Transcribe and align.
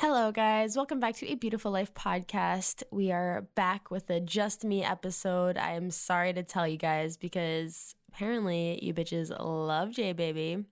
Hello, 0.00 0.32
guys. 0.32 0.76
Welcome 0.76 0.98
back 0.98 1.16
to 1.16 1.30
a 1.30 1.34
Beautiful 1.34 1.70
Life 1.70 1.92
podcast. 1.92 2.82
We 2.90 3.12
are 3.12 3.46
back 3.54 3.90
with 3.90 4.08
a 4.08 4.18
Just 4.18 4.64
Me 4.64 4.82
episode. 4.82 5.58
I 5.58 5.72
am 5.72 5.90
sorry 5.90 6.32
to 6.32 6.42
tell 6.42 6.66
you 6.66 6.78
guys 6.78 7.18
because 7.18 7.94
apparently 8.08 8.82
you 8.82 8.94
bitches 8.94 9.30
love 9.38 9.90
J 9.90 10.14
Baby, 10.14 10.64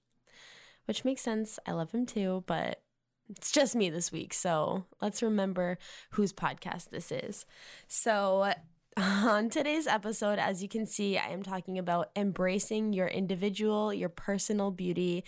which 0.86 1.04
makes 1.04 1.20
sense. 1.20 1.58
I 1.66 1.72
love 1.72 1.90
him 1.92 2.06
too, 2.06 2.42
but 2.46 2.80
it's 3.28 3.52
just 3.52 3.76
me 3.76 3.90
this 3.90 4.10
week. 4.10 4.32
So 4.32 4.86
let's 5.02 5.22
remember 5.22 5.76
whose 6.12 6.32
podcast 6.32 6.88
this 6.88 7.12
is. 7.12 7.44
So, 7.86 8.54
on 8.96 9.50
today's 9.50 9.86
episode, 9.86 10.38
as 10.38 10.62
you 10.62 10.70
can 10.70 10.86
see, 10.86 11.18
I 11.18 11.28
am 11.28 11.42
talking 11.42 11.76
about 11.76 12.12
embracing 12.16 12.94
your 12.94 13.08
individual, 13.08 13.92
your 13.92 14.08
personal 14.08 14.70
beauty. 14.70 15.22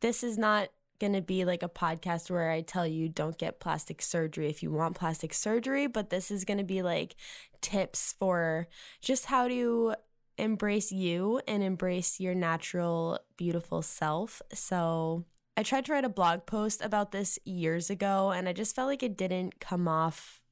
This 0.00 0.24
is 0.24 0.38
not 0.38 0.70
going 0.98 1.12
to 1.12 1.22
be 1.22 1.44
like 1.44 1.62
a 1.62 1.68
podcast 1.68 2.30
where 2.30 2.50
I 2.50 2.60
tell 2.60 2.86
you 2.86 3.08
don't 3.08 3.38
get 3.38 3.60
plastic 3.60 4.02
surgery 4.02 4.48
if 4.48 4.62
you 4.62 4.70
want 4.70 4.96
plastic 4.96 5.34
surgery, 5.34 5.86
but 5.86 6.10
this 6.10 6.30
is 6.30 6.44
going 6.44 6.58
to 6.58 6.64
be 6.64 6.82
like 6.82 7.16
tips 7.60 8.14
for 8.18 8.68
just 9.00 9.26
how 9.26 9.48
to 9.48 9.94
embrace 10.38 10.92
you 10.92 11.40
and 11.48 11.62
embrace 11.62 12.20
your 12.20 12.34
natural, 12.34 13.18
beautiful 13.36 13.82
self. 13.82 14.42
So, 14.52 15.24
I 15.58 15.62
tried 15.62 15.86
to 15.86 15.92
write 15.92 16.04
a 16.04 16.10
blog 16.10 16.44
post 16.44 16.82
about 16.84 17.12
this 17.12 17.38
years 17.46 17.88
ago, 17.88 18.30
and 18.30 18.46
I 18.46 18.52
just 18.52 18.76
felt 18.76 18.88
like 18.88 19.02
it 19.02 19.16
didn't 19.16 19.58
come 19.58 19.88
off 19.88 20.42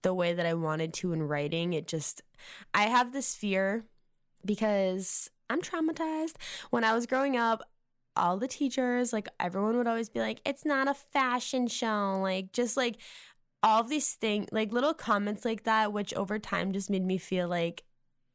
the 0.00 0.14
way 0.14 0.32
that 0.32 0.46
I 0.46 0.54
wanted 0.54 0.94
to 0.94 1.12
in 1.12 1.22
writing. 1.22 1.74
It 1.74 1.86
just, 1.86 2.22
I 2.72 2.84
have 2.84 3.12
this 3.12 3.34
fear 3.34 3.84
because 4.44 5.30
I'm 5.50 5.60
traumatized. 5.60 6.36
When 6.70 6.82
I 6.82 6.94
was 6.94 7.06
growing 7.06 7.36
up, 7.36 7.62
all 8.16 8.36
the 8.36 8.48
teachers, 8.48 9.12
like 9.12 9.28
everyone 9.40 9.76
would 9.76 9.86
always 9.86 10.08
be 10.08 10.20
like, 10.20 10.40
it's 10.44 10.64
not 10.64 10.88
a 10.88 10.94
fashion 10.94 11.66
show. 11.66 12.18
Like, 12.20 12.52
just 12.52 12.76
like 12.76 12.96
all 13.62 13.82
these 13.82 14.14
things, 14.14 14.48
like 14.52 14.72
little 14.72 14.94
comments 14.94 15.44
like 15.44 15.64
that, 15.64 15.92
which 15.92 16.12
over 16.14 16.38
time 16.38 16.72
just 16.72 16.90
made 16.90 17.04
me 17.04 17.18
feel 17.18 17.48
like 17.48 17.84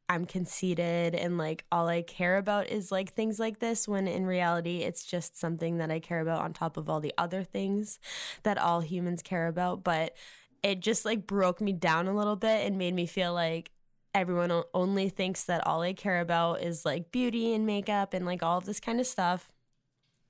I'm 0.08 0.24
conceited 0.24 1.14
and 1.14 1.36
like 1.36 1.64
all 1.70 1.86
I 1.86 2.00
care 2.00 2.38
about 2.38 2.68
is 2.68 2.90
like 2.90 3.12
things 3.12 3.38
like 3.38 3.58
this 3.58 3.86
when 3.86 4.08
in 4.08 4.24
reality 4.24 4.78
it's 4.78 5.04
just 5.04 5.38
something 5.38 5.76
that 5.78 5.90
I 5.90 6.00
care 6.00 6.20
about 6.20 6.40
on 6.40 6.54
top 6.54 6.78
of 6.78 6.88
all 6.88 7.00
the 7.00 7.12
other 7.18 7.44
things 7.44 7.98
that 8.42 8.56
all 8.56 8.80
humans 8.80 9.22
care 9.22 9.48
about. 9.48 9.84
But 9.84 10.16
it 10.62 10.80
just 10.80 11.04
like 11.04 11.26
broke 11.26 11.60
me 11.60 11.72
down 11.72 12.08
a 12.08 12.16
little 12.16 12.36
bit 12.36 12.66
and 12.66 12.78
made 12.78 12.94
me 12.94 13.06
feel 13.06 13.34
like 13.34 13.70
everyone 14.14 14.62
only 14.72 15.10
thinks 15.10 15.44
that 15.44 15.66
all 15.66 15.82
I 15.82 15.92
care 15.92 16.20
about 16.20 16.62
is 16.62 16.86
like 16.86 17.12
beauty 17.12 17.54
and 17.54 17.66
makeup 17.66 18.14
and 18.14 18.24
like 18.24 18.42
all 18.42 18.56
of 18.56 18.64
this 18.64 18.80
kind 18.80 19.00
of 19.00 19.06
stuff 19.06 19.52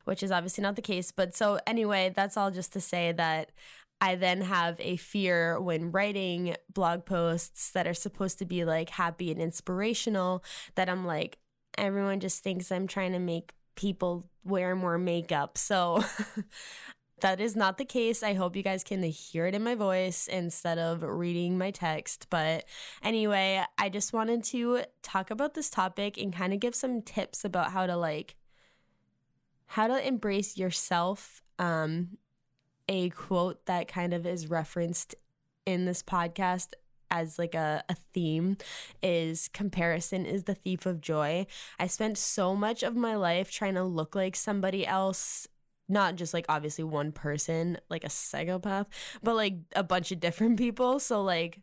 which 0.08 0.22
is 0.22 0.32
obviously 0.32 0.62
not 0.62 0.74
the 0.74 0.80
case. 0.80 1.12
But 1.12 1.36
so, 1.36 1.60
anyway, 1.66 2.10
that's 2.16 2.38
all 2.38 2.50
just 2.50 2.72
to 2.72 2.80
say 2.80 3.12
that 3.12 3.52
I 4.00 4.14
then 4.14 4.40
have 4.40 4.80
a 4.80 4.96
fear 4.96 5.60
when 5.60 5.92
writing 5.92 6.56
blog 6.72 7.04
posts 7.04 7.72
that 7.72 7.86
are 7.86 7.92
supposed 7.92 8.38
to 8.38 8.46
be 8.46 8.64
like 8.64 8.88
happy 8.88 9.30
and 9.30 9.38
inspirational 9.38 10.42
that 10.76 10.88
I'm 10.88 11.04
like, 11.04 11.36
everyone 11.76 12.20
just 12.20 12.42
thinks 12.42 12.72
I'm 12.72 12.86
trying 12.86 13.12
to 13.12 13.18
make 13.18 13.52
people 13.76 14.30
wear 14.44 14.74
more 14.74 14.96
makeup. 14.96 15.58
So 15.58 16.02
that 17.20 17.38
is 17.38 17.54
not 17.54 17.76
the 17.76 17.84
case. 17.84 18.22
I 18.22 18.32
hope 18.32 18.56
you 18.56 18.62
guys 18.62 18.82
can 18.82 19.02
hear 19.02 19.46
it 19.46 19.54
in 19.54 19.62
my 19.62 19.74
voice 19.74 20.26
instead 20.26 20.78
of 20.78 21.02
reading 21.02 21.58
my 21.58 21.70
text. 21.70 22.28
But 22.30 22.64
anyway, 23.02 23.62
I 23.76 23.90
just 23.90 24.14
wanted 24.14 24.42
to 24.44 24.84
talk 25.02 25.30
about 25.30 25.52
this 25.52 25.68
topic 25.68 26.16
and 26.16 26.32
kind 26.32 26.54
of 26.54 26.60
give 26.60 26.74
some 26.74 27.02
tips 27.02 27.44
about 27.44 27.72
how 27.72 27.84
to 27.86 27.96
like 27.96 28.36
how 29.68 29.86
to 29.86 30.06
embrace 30.06 30.56
yourself. 30.56 31.42
Um, 31.58 32.18
a 32.88 33.10
quote 33.10 33.66
that 33.66 33.86
kind 33.86 34.14
of 34.14 34.26
is 34.26 34.48
referenced 34.48 35.14
in 35.66 35.84
this 35.84 36.02
podcast 36.02 36.72
as 37.10 37.38
like 37.38 37.54
a, 37.54 37.84
a 37.88 37.94
theme 37.94 38.56
is 39.02 39.48
comparison 39.48 40.24
is 40.24 40.44
the 40.44 40.54
thief 40.54 40.86
of 40.86 41.00
joy. 41.00 41.46
I 41.78 41.86
spent 41.86 42.18
so 42.18 42.54
much 42.56 42.82
of 42.82 42.96
my 42.96 43.14
life 43.14 43.50
trying 43.50 43.74
to 43.74 43.84
look 43.84 44.14
like 44.14 44.36
somebody 44.36 44.86
else 44.86 45.46
not 45.88 46.16
just 46.16 46.34
like 46.34 46.44
obviously 46.48 46.84
one 46.84 47.12
person 47.12 47.78
like 47.88 48.04
a 48.04 48.10
psychopath 48.10 48.86
but 49.22 49.34
like 49.34 49.54
a 49.74 49.82
bunch 49.82 50.12
of 50.12 50.20
different 50.20 50.58
people 50.58 50.98
so 50.98 51.22
like 51.22 51.62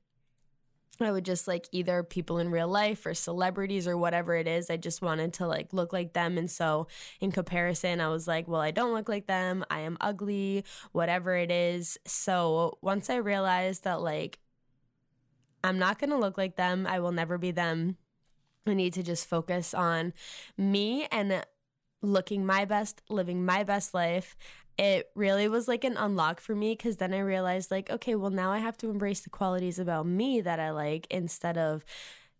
I 1.02 1.12
would 1.12 1.26
just 1.26 1.48
like 1.48 1.68
either 1.72 2.04
people 2.04 2.38
in 2.38 2.50
real 2.50 2.68
life 2.68 3.06
or 3.06 3.14
celebrities 3.14 3.88
or 3.88 3.98
whatever 3.98 4.36
it 4.36 4.48
is. 4.48 4.70
I 4.70 4.78
just 4.78 5.02
wanted 5.02 5.34
to 5.34 5.48
like 5.48 5.74
look 5.74 5.92
like 5.92 6.14
them. 6.14 6.38
And 6.38 6.50
so 6.50 6.88
in 7.20 7.32
comparison, 7.32 8.00
I 8.00 8.08
was 8.10 8.28
like, 8.28 8.48
well, 8.48 8.62
I 8.62 8.72
don't 8.72 8.94
look 8.94 9.10
like 9.10 9.28
them. 9.28 9.66
I 9.70 9.82
am 9.82 9.98
ugly, 10.00 10.64
whatever 10.92 11.36
it 11.36 11.52
is. 11.52 11.98
So 12.06 12.78
once 12.82 13.10
I 13.10 13.16
realized 13.16 13.84
that 13.84 14.02
like 14.02 14.40
I'm 15.64 15.80
not 15.80 15.98
going 15.98 16.12
to 16.12 16.18
look 16.18 16.38
like 16.38 16.58
them, 16.58 16.86
I 16.86 17.00
will 17.00 17.12
never 17.12 17.38
be 17.40 17.52
them. 17.52 17.98
I 18.68 18.74
need 18.76 18.94
to 18.94 19.04
just 19.04 19.28
focus 19.28 19.74
on 19.74 20.14
me 20.58 21.08
and 21.12 21.44
looking 22.02 22.46
my 22.46 22.66
best, 22.66 23.02
living 23.10 23.46
my 23.46 23.64
best 23.64 23.94
life, 23.94 24.36
it 24.78 25.10
really 25.16 25.48
was 25.48 25.68
like 25.68 25.84
an 25.84 25.98
unlock 25.98 26.40
for 26.40 26.56
me 26.56 26.74
because 26.74 26.98
then 26.98 27.14
I 27.14 27.20
realized, 27.20 27.72
like, 27.72 27.90
okay, 27.90 28.16
well, 28.16 28.32
now 28.32 28.52
I 28.52 28.60
have 28.60 28.78
to 28.78 28.90
embrace 28.90 29.22
the 29.22 29.30
qualities 29.30 29.80
about 29.80 30.06
me 30.06 30.42
that 30.42 30.60
I 30.60 30.72
like 30.72 31.08
instead 31.10 31.58
of 31.58 31.86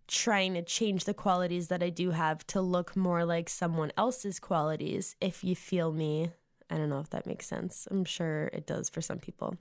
trying 0.08 0.54
to 0.54 0.62
change 0.62 1.06
the 1.06 1.14
qualities 1.14 1.68
that 1.70 1.82
I 1.82 1.90
do 1.90 2.12
have 2.12 2.46
to 2.48 2.62
look 2.62 2.96
more 2.96 3.26
like 3.26 3.50
someone 3.50 3.92
else's 3.98 4.40
qualities. 4.40 5.16
If 5.20 5.44
you 5.44 5.56
feel 5.56 5.92
me, 5.92 6.32
I 6.70 6.78
don't 6.78 6.90
know 6.90 7.00
if 7.00 7.12
that 7.12 7.28
makes 7.28 7.46
sense. 7.46 7.88
I'm 7.92 8.06
sure 8.06 8.50
it 8.52 8.66
does 8.66 8.90
for 8.90 9.00
some 9.00 9.20
people. 9.20 9.56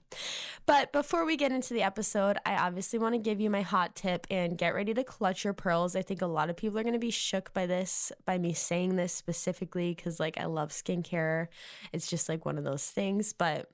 But 0.65 0.91
before 0.91 1.23
we 1.23 1.37
get 1.37 1.51
into 1.51 1.73
the 1.73 1.83
episode, 1.83 2.37
I 2.45 2.55
obviously 2.55 2.97
want 2.97 3.13
to 3.13 3.19
give 3.19 3.39
you 3.39 3.49
my 3.49 3.61
hot 3.61 3.95
tip 3.95 4.25
and 4.31 4.57
get 4.57 4.73
ready 4.73 4.93
to 4.95 5.03
clutch 5.03 5.43
your 5.43 5.53
pearls. 5.53 5.95
I 5.95 6.01
think 6.01 6.23
a 6.23 6.27
lot 6.27 6.49
of 6.49 6.57
people 6.57 6.79
are 6.79 6.83
going 6.83 6.93
to 6.93 6.99
be 6.99 7.11
shook 7.11 7.53
by 7.53 7.67
this, 7.67 8.11
by 8.25 8.39
me 8.39 8.53
saying 8.53 8.95
this 8.95 9.13
specifically, 9.13 9.93
because 9.93 10.19
like 10.19 10.39
I 10.39 10.45
love 10.45 10.69
skincare. 10.69 11.47
It's 11.93 12.09
just 12.09 12.27
like 12.27 12.43
one 12.43 12.57
of 12.57 12.63
those 12.63 12.85
things. 12.89 13.33
But 13.33 13.69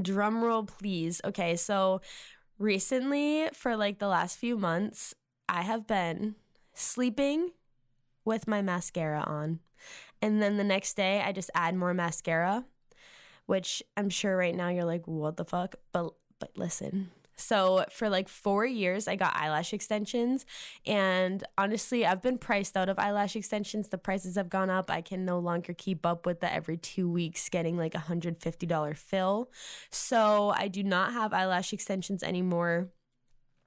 drum 0.00 0.42
roll, 0.42 0.64
please. 0.64 1.20
Okay, 1.24 1.56
so 1.56 2.00
recently, 2.58 3.48
for 3.52 3.76
like 3.76 3.98
the 3.98 4.08
last 4.08 4.38
few 4.38 4.56
months, 4.56 5.14
I 5.48 5.62
have 5.62 5.86
been 5.86 6.36
sleeping 6.72 7.50
with 8.24 8.48
my 8.48 8.62
mascara 8.62 9.20
on. 9.26 9.60
And 10.22 10.42
then 10.42 10.56
the 10.56 10.64
next 10.64 10.94
day, 10.94 11.22
I 11.22 11.32
just 11.32 11.50
add 11.54 11.74
more 11.74 11.94
mascara, 11.94 12.64
which 13.46 13.82
I'm 13.96 14.10
sure 14.10 14.36
right 14.36 14.54
now 14.54 14.68
you're 14.68 14.84
like, 14.84 15.06
what 15.06 15.36
the 15.36 15.44
fuck? 15.44 15.76
But 15.92 16.12
but 16.38 16.56
listen. 16.56 17.10
So 17.36 17.86
for 17.90 18.10
like 18.10 18.28
four 18.28 18.66
years, 18.66 19.08
I 19.08 19.16
got 19.16 19.34
eyelash 19.34 19.72
extensions, 19.72 20.44
and 20.84 21.42
honestly, 21.56 22.04
I've 22.04 22.20
been 22.20 22.36
priced 22.36 22.76
out 22.76 22.90
of 22.90 22.98
eyelash 22.98 23.34
extensions. 23.34 23.88
The 23.88 23.96
prices 23.98 24.36
have 24.36 24.50
gone 24.50 24.68
up. 24.68 24.90
I 24.90 25.00
can 25.00 25.24
no 25.24 25.38
longer 25.38 25.72
keep 25.72 26.04
up 26.04 26.26
with 26.26 26.40
the 26.40 26.52
every 26.52 26.76
two 26.76 27.08
weeks 27.10 27.48
getting 27.48 27.78
like 27.78 27.94
a 27.94 28.00
hundred 28.00 28.36
fifty 28.36 28.66
dollar 28.66 28.94
fill. 28.94 29.50
So 29.88 30.52
I 30.54 30.68
do 30.68 30.82
not 30.82 31.14
have 31.14 31.32
eyelash 31.32 31.72
extensions 31.72 32.22
anymore 32.22 32.90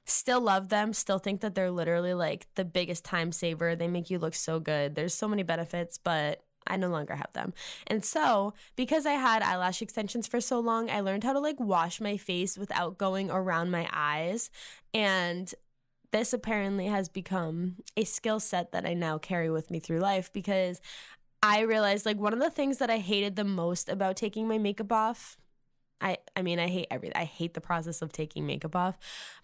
still 0.06 0.42
love 0.42 0.70
them 0.70 0.94
still 0.94 1.20
think 1.20 1.42
that 1.42 1.56
they're 1.56 1.72
literally 1.72 2.14
like 2.14 2.48
the 2.56 2.66
biggest 2.66 3.06
time 3.06 3.32
saver 3.32 3.76
they 3.76 3.88
make 3.88 4.10
you 4.10 4.20
look 4.20 4.36
so 4.36 4.60
good 4.60 4.96
there's 4.96 5.14
so 5.14 5.28
many 5.28 5.44
benefits 5.44 5.98
but 5.98 6.44
I 6.68 6.78
no 6.78 6.88
longer 6.88 7.16
have 7.16 7.34
them. 7.34 7.54
And 7.88 8.04
so, 8.04 8.54
because 8.76 9.06
I 9.06 9.14
had 9.14 9.42
eyelash 9.42 9.82
extensions 9.82 10.28
for 10.28 10.40
so 10.40 10.60
long, 10.60 10.90
I 10.90 11.02
learned 11.02 11.24
how 11.24 11.34
to 11.34 11.40
like 11.40 11.60
wash 11.60 12.00
my 12.00 12.18
face 12.18 12.58
without 12.58 12.98
going 12.98 13.30
around 13.30 13.72
my 13.72 13.88
eyes. 13.92 14.50
And 14.94 15.54
this 16.12 16.32
apparently 16.32 16.86
has 16.88 17.10
become 17.10 17.78
a 17.98 18.04
skill 18.04 18.40
set 18.40 18.72
that 18.72 18.86
I 18.86 18.94
now 18.94 19.18
carry 19.18 19.50
with 19.50 19.72
me 19.72 19.80
through 19.80 20.00
life 20.00 20.32
because 20.32 20.80
I 21.42 21.62
realized 21.62 22.06
like 22.06 22.18
one 22.18 22.34
of 22.34 22.40
the 22.40 22.52
things 22.52 22.78
that 22.78 22.90
I 22.90 23.00
hated 23.00 23.36
the 23.36 23.44
most 23.44 23.90
about 23.90 24.16
taking 24.16 24.48
my 24.48 24.58
makeup 24.58 24.92
off 24.92 25.38
I 26.04 26.18
I 26.36 26.44
mean 26.44 26.60
I 26.60 26.68
hate 26.68 26.88
everything. 26.92 27.18
I 27.18 27.26
hate 27.26 27.56
the 27.56 27.62
process 27.62 28.02
of 28.04 28.12
taking 28.12 28.46
makeup 28.46 28.76
off, 28.76 28.98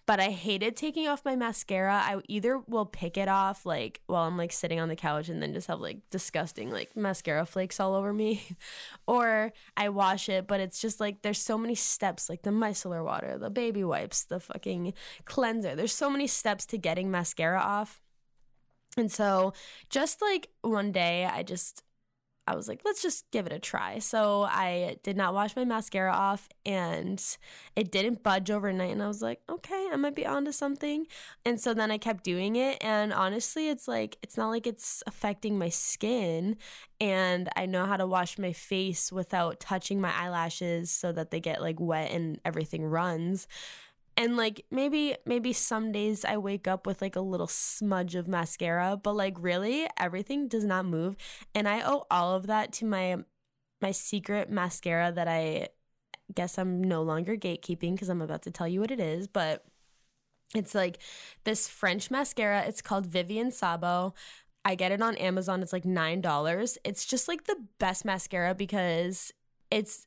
but 0.06 0.20
I 0.20 0.30
hated 0.30 0.76
taking 0.76 1.08
off 1.08 1.24
my 1.24 1.34
mascara. 1.36 1.94
I 1.94 2.20
either 2.28 2.58
will 2.58 2.86
pick 2.86 3.16
it 3.16 3.28
off 3.28 3.66
like 3.66 4.00
while 4.06 4.24
I'm 4.24 4.36
like 4.36 4.52
sitting 4.52 4.78
on 4.80 4.88
the 4.88 4.96
couch 4.96 5.28
and 5.28 5.42
then 5.42 5.54
just 5.54 5.68
have 5.68 5.80
like 5.80 5.98
disgusting 6.10 6.70
like 6.70 6.96
mascara 6.96 7.46
flakes 7.46 7.80
all 7.80 7.94
over 7.94 8.12
me, 8.12 8.42
or 9.06 9.52
I 9.76 9.88
wash 9.88 10.28
it. 10.28 10.46
But 10.46 10.60
it's 10.60 10.80
just 10.80 11.00
like 11.00 11.22
there's 11.22 11.40
so 11.40 11.58
many 11.58 11.74
steps 11.74 12.28
like 12.28 12.42
the 12.42 12.50
micellar 12.50 13.04
water, 13.04 13.38
the 13.38 13.50
baby 13.50 13.82
wipes, 13.84 14.24
the 14.24 14.40
fucking 14.40 14.94
cleanser. 15.24 15.74
There's 15.74 15.94
so 15.94 16.10
many 16.10 16.26
steps 16.28 16.66
to 16.66 16.78
getting 16.78 17.10
mascara 17.10 17.60
off 17.60 18.00
And 18.96 19.10
so 19.10 19.52
just 19.88 20.20
like 20.20 20.48
one 20.62 20.92
day, 20.92 21.24
I 21.24 21.42
just 21.42 21.82
I 22.46 22.56
was 22.56 22.66
like, 22.66 22.80
let's 22.84 23.02
just 23.02 23.30
give 23.30 23.46
it 23.46 23.52
a 23.52 23.58
try. 23.58 24.00
So 24.00 24.42
I 24.42 24.96
did 25.02 25.16
not 25.16 25.34
wash 25.34 25.54
my 25.54 25.64
mascara 25.64 26.12
off 26.12 26.48
and 26.66 27.22
it 27.76 27.92
didn't 27.92 28.22
budge 28.22 28.50
overnight. 28.50 28.90
And 28.90 29.02
I 29.02 29.08
was 29.08 29.22
like, 29.22 29.40
okay, 29.48 29.88
I 29.92 29.96
might 29.96 30.16
be 30.16 30.26
onto 30.26 30.50
something. 30.50 31.06
And 31.44 31.60
so 31.60 31.74
then 31.74 31.90
I 31.90 31.98
kept 31.98 32.24
doing 32.24 32.56
it. 32.56 32.78
And 32.80 33.12
honestly, 33.12 33.68
it's 33.68 33.86
like, 33.86 34.16
it's 34.22 34.36
not 34.36 34.48
like 34.48 34.66
it's 34.66 35.02
affecting 35.06 35.58
my 35.58 35.68
skin. 35.68 36.56
And 37.00 37.48
I 37.56 37.66
know 37.66 37.86
how 37.86 37.96
to 37.96 38.06
wash 38.06 38.36
my 38.36 38.52
face 38.52 39.12
without 39.12 39.60
touching 39.60 40.00
my 40.00 40.12
eyelashes 40.12 40.90
so 40.90 41.12
that 41.12 41.30
they 41.30 41.40
get 41.40 41.62
like 41.62 41.78
wet 41.78 42.10
and 42.10 42.40
everything 42.44 42.84
runs 42.84 43.46
and 44.16 44.36
like 44.36 44.64
maybe 44.70 45.16
maybe 45.24 45.52
some 45.52 45.92
days 45.92 46.24
i 46.24 46.36
wake 46.36 46.68
up 46.68 46.86
with 46.86 47.00
like 47.00 47.16
a 47.16 47.20
little 47.20 47.46
smudge 47.46 48.14
of 48.14 48.28
mascara 48.28 48.98
but 49.02 49.14
like 49.14 49.34
really 49.38 49.86
everything 49.96 50.48
does 50.48 50.64
not 50.64 50.84
move. 50.84 51.16
And 51.54 51.68
i 51.68 51.80
owe 51.80 52.06
all 52.10 52.34
of 52.34 52.46
that 52.46 52.72
to 52.74 52.84
my 52.84 53.18
my 53.80 53.92
secret 53.92 54.50
mascara 54.50 55.10
that 55.12 55.28
i 55.28 55.68
guess 56.34 56.58
i'm 56.58 56.82
no 56.82 57.02
longer 57.02 57.36
gatekeeping 57.36 57.92
because 57.92 58.08
i'm 58.08 58.22
about 58.22 58.42
to 58.42 58.50
tell 58.50 58.68
you 58.68 58.80
what 58.80 58.90
it 58.90 59.00
is 59.00 59.26
but 59.26 59.64
it's 60.54 60.74
like 60.74 60.98
this 61.44 61.68
french 61.68 62.10
mascara. 62.10 62.64
It's 62.66 62.82
called 62.82 63.06
vivienne 63.06 63.52
sabo. 63.52 64.14
I 64.64 64.74
get 64.74 64.92
it 64.92 65.00
on 65.00 65.16
amazon. 65.16 65.62
It's 65.62 65.72
like 65.72 65.84
nine 65.84 66.20
dollars. 66.20 66.76
It's 66.84 67.06
just 67.06 67.28
like 67.28 67.44
the 67.44 67.56
best 67.78 68.04
mascara 68.04 68.54
because 68.54 69.32
it's 69.70 70.06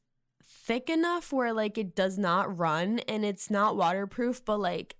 thick 0.66 0.90
enough 0.90 1.34
where 1.34 1.54
like 1.54 1.78
it 1.78 1.96
does 1.96 2.18
not 2.18 2.58
run 2.58 3.00
and 3.00 3.26
it's 3.26 3.50
not 3.50 3.76
waterproof, 3.76 4.44
but 4.46 4.60
like 4.60 4.96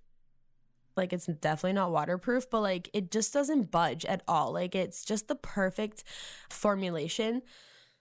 like 0.96 1.12
it's 1.12 1.26
definitely 1.26 1.72
not 1.72 1.90
waterproof, 1.90 2.48
but 2.50 2.60
like 2.60 2.88
it 2.92 3.10
just 3.10 3.32
doesn't 3.32 3.70
budge 3.70 4.04
at 4.04 4.22
all. 4.28 4.52
Like 4.52 4.74
it's 4.74 5.04
just 5.04 5.26
the 5.26 5.34
perfect 5.34 6.04
formulation. 6.50 7.42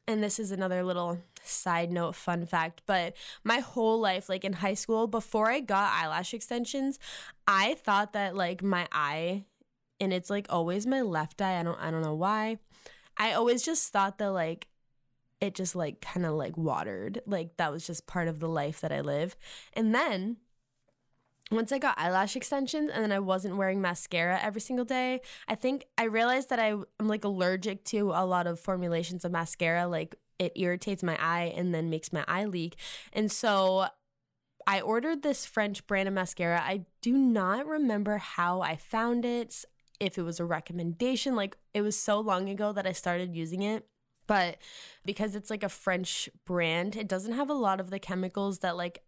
And 0.08 0.22
this 0.22 0.38
is 0.38 0.52
another 0.52 0.84
little 0.84 1.20
side 1.42 1.92
note 1.92 2.16
fun 2.16 2.46
fact, 2.46 2.82
but 2.86 3.16
my 3.44 3.60
whole 3.60 4.00
life 4.00 4.28
like 4.30 4.44
in 4.44 4.54
high 4.54 4.74
school 4.74 5.08
before 5.08 5.50
I 5.50 5.62
got 5.62 5.94
eyelash 5.94 6.34
extensions, 6.34 7.00
I 7.48 7.76
thought 7.76 8.14
that 8.14 8.36
like 8.36 8.62
my 8.62 8.88
eye 8.92 9.46
and 10.00 10.12
it's 10.12 10.30
like 10.30 10.48
always 10.50 10.86
my 10.86 11.02
left 11.02 11.42
eye, 11.42 11.60
I 11.60 11.64
don't 11.64 11.80
I 11.80 11.90
don't 11.90 12.04
know 12.04 12.16
why. 12.16 12.58
I 13.18 13.34
always 13.34 13.64
just 13.64 13.92
thought 13.94 14.18
that 14.18 14.32
like 14.32 14.68
it 15.44 15.56
just 15.56 15.76
like 15.76 16.00
kind 16.00 16.26
of 16.26 16.34
like 16.36 16.58
watered. 16.58 17.20
Like 17.26 17.58
that 17.58 17.72
was 17.72 17.86
just 17.86 18.08
part 18.08 18.30
of 18.30 18.40
the 18.40 18.48
life 18.48 18.80
that 18.80 18.94
I 18.94 19.02
live. 19.02 19.36
And 19.74 19.94
then 19.94 20.38
once 21.52 21.74
I 21.74 21.80
got 21.80 22.00
eyelash 22.00 22.38
extensions 22.38 22.90
and 22.90 23.04
then 23.04 23.12
I 23.12 23.20
wasn't 23.20 23.58
wearing 23.58 23.82
mascara 23.82 24.40
every 24.42 24.62
single 24.62 24.86
day, 24.86 25.20
I 25.50 25.56
think 25.56 25.86
I 25.98 26.06
realized 26.06 26.50
that 26.50 26.60
I, 26.60 26.70
am 26.70 26.86
like 27.02 27.26
allergic 27.26 27.84
to 27.86 28.12
a 28.12 28.26
lot 28.26 28.48
of 28.48 28.58
formulations 28.58 29.26
of 29.26 29.34
mascara. 29.34 29.86
Like 29.86 30.16
it 30.40 30.54
irritates 30.56 31.04
my 31.04 31.18
eye 31.22 31.54
and 31.56 31.76
then 31.76 31.90
makes 31.90 32.14
my 32.14 32.24
eye 32.26 32.46
leak. 32.46 32.78
And 33.12 33.30
so 33.30 33.88
I 34.66 34.80
ordered 34.80 35.24
this 35.24 35.46
French 35.46 35.86
brand 35.88 36.08
of 36.08 36.14
mascara. 36.14 36.62
I 36.64 36.86
do 37.02 37.18
not 37.18 37.68
remember 37.68 38.18
how 38.18 38.62
I 38.62 38.78
found 38.78 39.26
it, 39.26 39.66
if 40.00 40.18
it 40.18 40.22
was 40.22 40.40
a 40.40 40.46
recommendation. 40.46 41.36
Like 41.36 41.58
it 41.74 41.82
was 41.82 42.00
so 42.00 42.22
long 42.22 42.48
ago 42.48 42.72
that 42.72 42.88
I 42.88 42.94
started 42.94 43.36
using 43.36 43.62
it. 43.62 43.86
But 44.28 44.58
because 45.06 45.36
it's 45.36 45.50
like 45.50 45.64
a 45.64 45.70
French 45.70 46.30
brand, 46.46 46.96
it 46.96 47.08
doesn't 47.08 47.34
have 47.34 47.50
a 47.50 47.54
lot 47.54 47.80
of 47.80 47.90
the 47.90 48.00
chemicals 48.00 48.60
that 48.60 48.78
like 48.78 49.04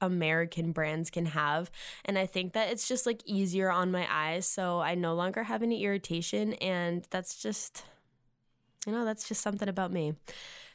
American 0.00 0.72
brands 0.72 1.10
can 1.10 1.26
have. 1.26 1.70
And 2.04 2.18
I 2.18 2.26
think 2.26 2.52
that 2.52 2.70
it's 2.70 2.88
just 2.88 3.06
like 3.06 3.22
easier 3.24 3.70
on 3.70 3.90
my 3.90 4.06
eyes. 4.10 4.46
So 4.46 4.80
I 4.80 4.94
no 4.94 5.14
longer 5.14 5.44
have 5.44 5.62
any 5.62 5.84
irritation. 5.84 6.54
And 6.54 7.06
that's 7.10 7.40
just, 7.40 7.84
you 8.86 8.92
know, 8.92 9.04
that's 9.04 9.28
just 9.28 9.40
something 9.40 9.68
about 9.68 9.92
me. 9.92 10.14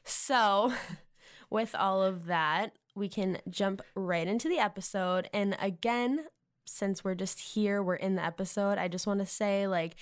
So 0.03 0.73
with 1.49 1.75
all 1.75 2.01
of 2.01 2.25
that, 2.27 2.71
we 2.95 3.09
can 3.09 3.39
jump 3.49 3.81
right 3.95 4.27
into 4.27 4.49
the 4.49 4.57
episode. 4.57 5.29
And 5.33 5.55
again, 5.59 6.25
since 6.65 7.03
we're 7.03 7.15
just 7.15 7.39
here, 7.39 7.83
we're 7.83 7.95
in 7.95 8.15
the 8.15 8.25
episode, 8.25 8.77
I 8.77 8.87
just 8.87 9.07
want 9.07 9.19
to 9.19 9.25
say, 9.25 9.67
like, 9.67 9.95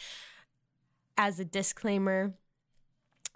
as 1.17 1.39
a 1.39 1.45
disclaimer, 1.45 2.33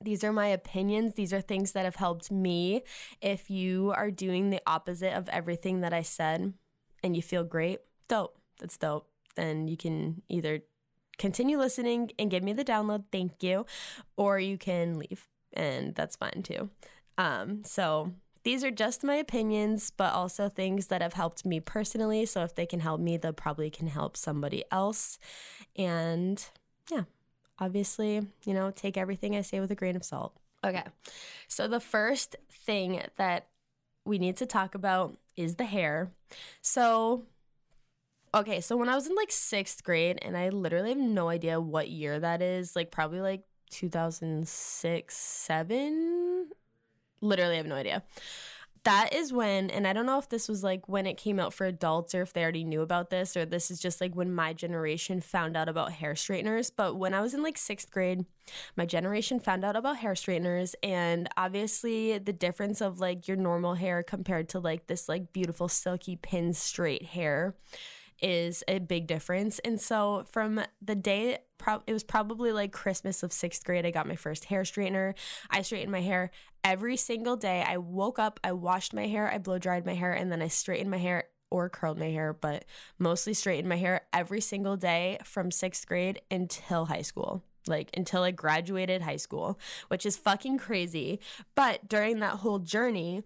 these 0.01 0.24
are 0.24 0.34
my 0.34 0.48
opinions. 0.48 1.16
These 1.16 1.34
are 1.34 1.42
things 1.42 1.74
that 1.74 1.86
have 1.86 1.96
helped 1.96 2.31
me. 2.31 2.84
If 3.22 3.50
you 3.50 3.94
are 3.96 4.12
doing 4.12 4.50
the 4.50 4.62
opposite 4.66 5.13
of 5.13 5.30
everything 5.30 5.81
that 5.81 5.94
I 5.94 6.01
said 6.01 6.54
and 7.04 7.16
you 7.16 7.22
feel 7.22 7.44
great, 7.44 7.80
dope. 8.07 8.38
That's 8.60 8.78
dope. 8.78 9.07
Then 9.36 9.68
you 9.68 9.78
can 9.78 10.22
either 10.28 10.62
continue 11.18 11.57
listening 11.57 12.12
and 12.18 12.31
give 12.31 12.44
me 12.44 12.54
the 12.54 12.66
download, 12.66 13.04
thank 13.12 13.44
you, 13.44 13.66
or 14.18 14.40
you 14.40 14.57
can 14.57 14.98
leave, 14.98 15.28
and 15.54 15.94
that's 15.94 16.16
fine 16.16 16.42
too. 16.44 16.69
Um, 17.18 17.63
so 17.63 18.13
these 18.44 18.63
are 18.63 18.72
just 18.72 19.04
my 19.04 19.16
opinions, 19.16 19.92
but 19.96 20.13
also 20.13 20.50
things 20.50 20.88
that 20.88 21.01
have 21.01 21.13
helped 21.13 21.46
me 21.46 21.60
personally. 21.60 22.25
So 22.25 22.44
if 22.44 22.56
they 22.56 22.66
can 22.66 22.80
help 22.80 23.01
me, 23.01 23.18
they 23.18 23.31
probably 23.31 23.69
can 23.69 23.88
help 23.88 24.16
somebody 24.16 24.63
else. 24.72 25.19
And 25.75 26.44
yeah, 26.90 27.04
obviously, 27.59 28.25
you 28.45 28.53
know, 28.53 28.71
take 28.71 28.97
everything 28.97 29.35
I 29.35 29.41
say 29.41 29.59
with 29.59 29.71
a 29.71 29.75
grain 29.75 29.95
of 29.95 30.03
salt. 30.03 30.33
Okay. 30.63 30.83
So 31.47 31.67
the 31.67 31.79
first 31.79 32.35
thing 32.51 33.01
that 33.17 33.47
we 34.06 34.17
need 34.17 34.38
to 34.38 34.45
talk 34.45 34.75
about 34.75 35.17
is 35.35 35.56
the 35.56 35.65
hair. 35.65 36.11
So 36.61 37.25
okay, 38.33 38.61
so 38.61 38.77
when 38.77 38.89
I 38.89 38.95
was 38.95 39.07
in 39.07 39.15
like 39.15 39.29
6th 39.29 39.83
grade 39.83 40.19
and 40.21 40.38
I 40.38 40.50
literally 40.50 40.89
have 40.89 40.97
no 40.97 41.29
idea 41.29 41.59
what 41.59 41.89
year 41.89 42.19
that 42.19 42.41
is, 42.41 42.75
like 42.75 42.91
probably 42.91 43.21
like 43.21 43.44
2006, 43.71 45.15
7, 45.15 46.50
literally 47.21 47.57
have 47.57 47.65
no 47.65 47.75
idea 47.75 48.03
that 48.83 49.13
is 49.13 49.33
when, 49.33 49.69
and 49.69 49.87
I 49.87 49.93
don't 49.93 50.05
know 50.05 50.19
if 50.19 50.29
this 50.29 50.47
was 50.47 50.63
like 50.63 50.87
when 50.87 51.05
it 51.05 51.17
came 51.17 51.39
out 51.39 51.53
for 51.53 51.65
adults 51.65 52.15
or 52.15 52.21
if 52.21 52.33
they 52.33 52.41
already 52.43 52.63
knew 52.63 52.81
about 52.81 53.09
this, 53.09 53.35
or 53.35 53.45
this 53.45 53.69
is 53.71 53.79
just 53.79 53.99
like 54.01 54.15
when 54.15 54.33
my 54.33 54.53
generation 54.53 55.21
found 55.21 55.57
out 55.57 55.69
about 55.69 55.93
hair 55.93 56.15
straighteners. 56.15 56.69
But 56.69 56.95
when 56.95 57.13
I 57.13 57.21
was 57.21 57.33
in 57.33 57.43
like 57.43 57.57
sixth 57.57 57.91
grade, 57.91 58.25
my 58.75 58.85
generation 58.85 59.39
found 59.39 59.63
out 59.65 59.75
about 59.75 59.97
hair 59.97 60.15
straighteners. 60.15 60.75
And 60.81 61.29
obviously, 61.37 62.17
the 62.17 62.33
difference 62.33 62.81
of 62.81 62.99
like 62.99 63.27
your 63.27 63.37
normal 63.37 63.75
hair 63.75 64.03
compared 64.03 64.50
to 64.50 64.59
like 64.59 64.88
this 64.88 65.09
like 65.09 65.33
beautiful 65.33 65.67
silky 65.67 66.15
pin 66.15 66.53
straight 66.53 67.05
hair 67.07 67.55
is 68.21 68.63
a 68.67 68.79
big 68.79 69.07
difference. 69.07 69.59
And 69.59 69.79
so 69.79 70.25
from 70.29 70.61
the 70.81 70.95
day 70.95 71.39
it 71.85 71.93
was 71.93 72.03
probably 72.03 72.51
like 72.51 72.71
Christmas 72.71 73.21
of 73.21 73.31
6th 73.31 73.63
grade 73.65 73.85
I 73.85 73.91
got 73.91 74.07
my 74.07 74.15
first 74.15 74.45
hair 74.45 74.63
straightener. 74.63 75.13
I 75.49 75.61
straightened 75.61 75.91
my 75.91 76.01
hair 76.01 76.31
every 76.63 76.97
single 76.97 77.35
day. 77.35 77.63
I 77.67 77.77
woke 77.77 78.19
up, 78.19 78.39
I 78.43 78.53
washed 78.53 78.93
my 78.93 79.07
hair, 79.07 79.31
I 79.31 79.38
blow 79.38 79.59
dried 79.59 79.85
my 79.85 79.93
hair 79.93 80.13
and 80.13 80.31
then 80.31 80.41
I 80.41 80.47
straightened 80.47 80.91
my 80.91 80.97
hair 80.97 81.25
or 81.51 81.67
curled 81.67 81.97
my 81.97 82.09
hair, 82.09 82.31
but 82.31 82.65
mostly 82.97 83.33
straightened 83.33 83.67
my 83.67 83.77
hair 83.77 84.01
every 84.13 84.41
single 84.41 84.77
day 84.77 85.17
from 85.23 85.49
6th 85.49 85.85
grade 85.85 86.21
until 86.29 86.85
high 86.85 87.01
school 87.01 87.43
like 87.67 87.89
until 87.95 88.23
I 88.23 88.31
graduated 88.31 89.01
high 89.01 89.17
school, 89.17 89.59
which 89.89 90.05
is 90.05 90.17
fucking 90.17 90.57
crazy. 90.57 91.19
But 91.55 91.88
during 91.88 92.19
that 92.19 92.35
whole 92.35 92.59
journey, 92.59 93.23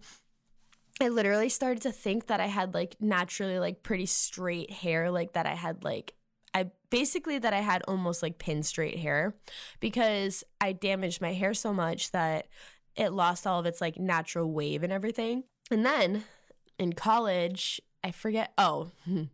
I 1.00 1.08
literally 1.08 1.48
started 1.48 1.82
to 1.82 1.92
think 1.92 2.28
that 2.28 2.40
I 2.40 2.46
had 2.46 2.72
like 2.74 2.96
naturally 3.00 3.58
like 3.58 3.82
pretty 3.82 4.06
straight 4.06 4.70
hair, 4.70 5.10
like 5.10 5.32
that 5.32 5.46
I 5.46 5.54
had 5.54 5.82
like 5.82 6.14
I 6.54 6.70
basically 6.90 7.38
that 7.38 7.52
I 7.52 7.60
had 7.60 7.82
almost 7.88 8.22
like 8.22 8.38
pin 8.38 8.62
straight 8.62 8.98
hair 8.98 9.34
because 9.80 10.44
I 10.60 10.72
damaged 10.72 11.20
my 11.20 11.32
hair 11.32 11.52
so 11.52 11.72
much 11.72 12.12
that 12.12 12.46
it 12.94 13.10
lost 13.10 13.46
all 13.46 13.58
of 13.58 13.66
its 13.66 13.80
like 13.80 13.98
natural 13.98 14.52
wave 14.52 14.84
and 14.84 14.92
everything. 14.92 15.44
And 15.70 15.84
then 15.84 16.24
in 16.78 16.92
college, 16.92 17.80
I 18.04 18.12
forget 18.12 18.52
oh 18.56 18.92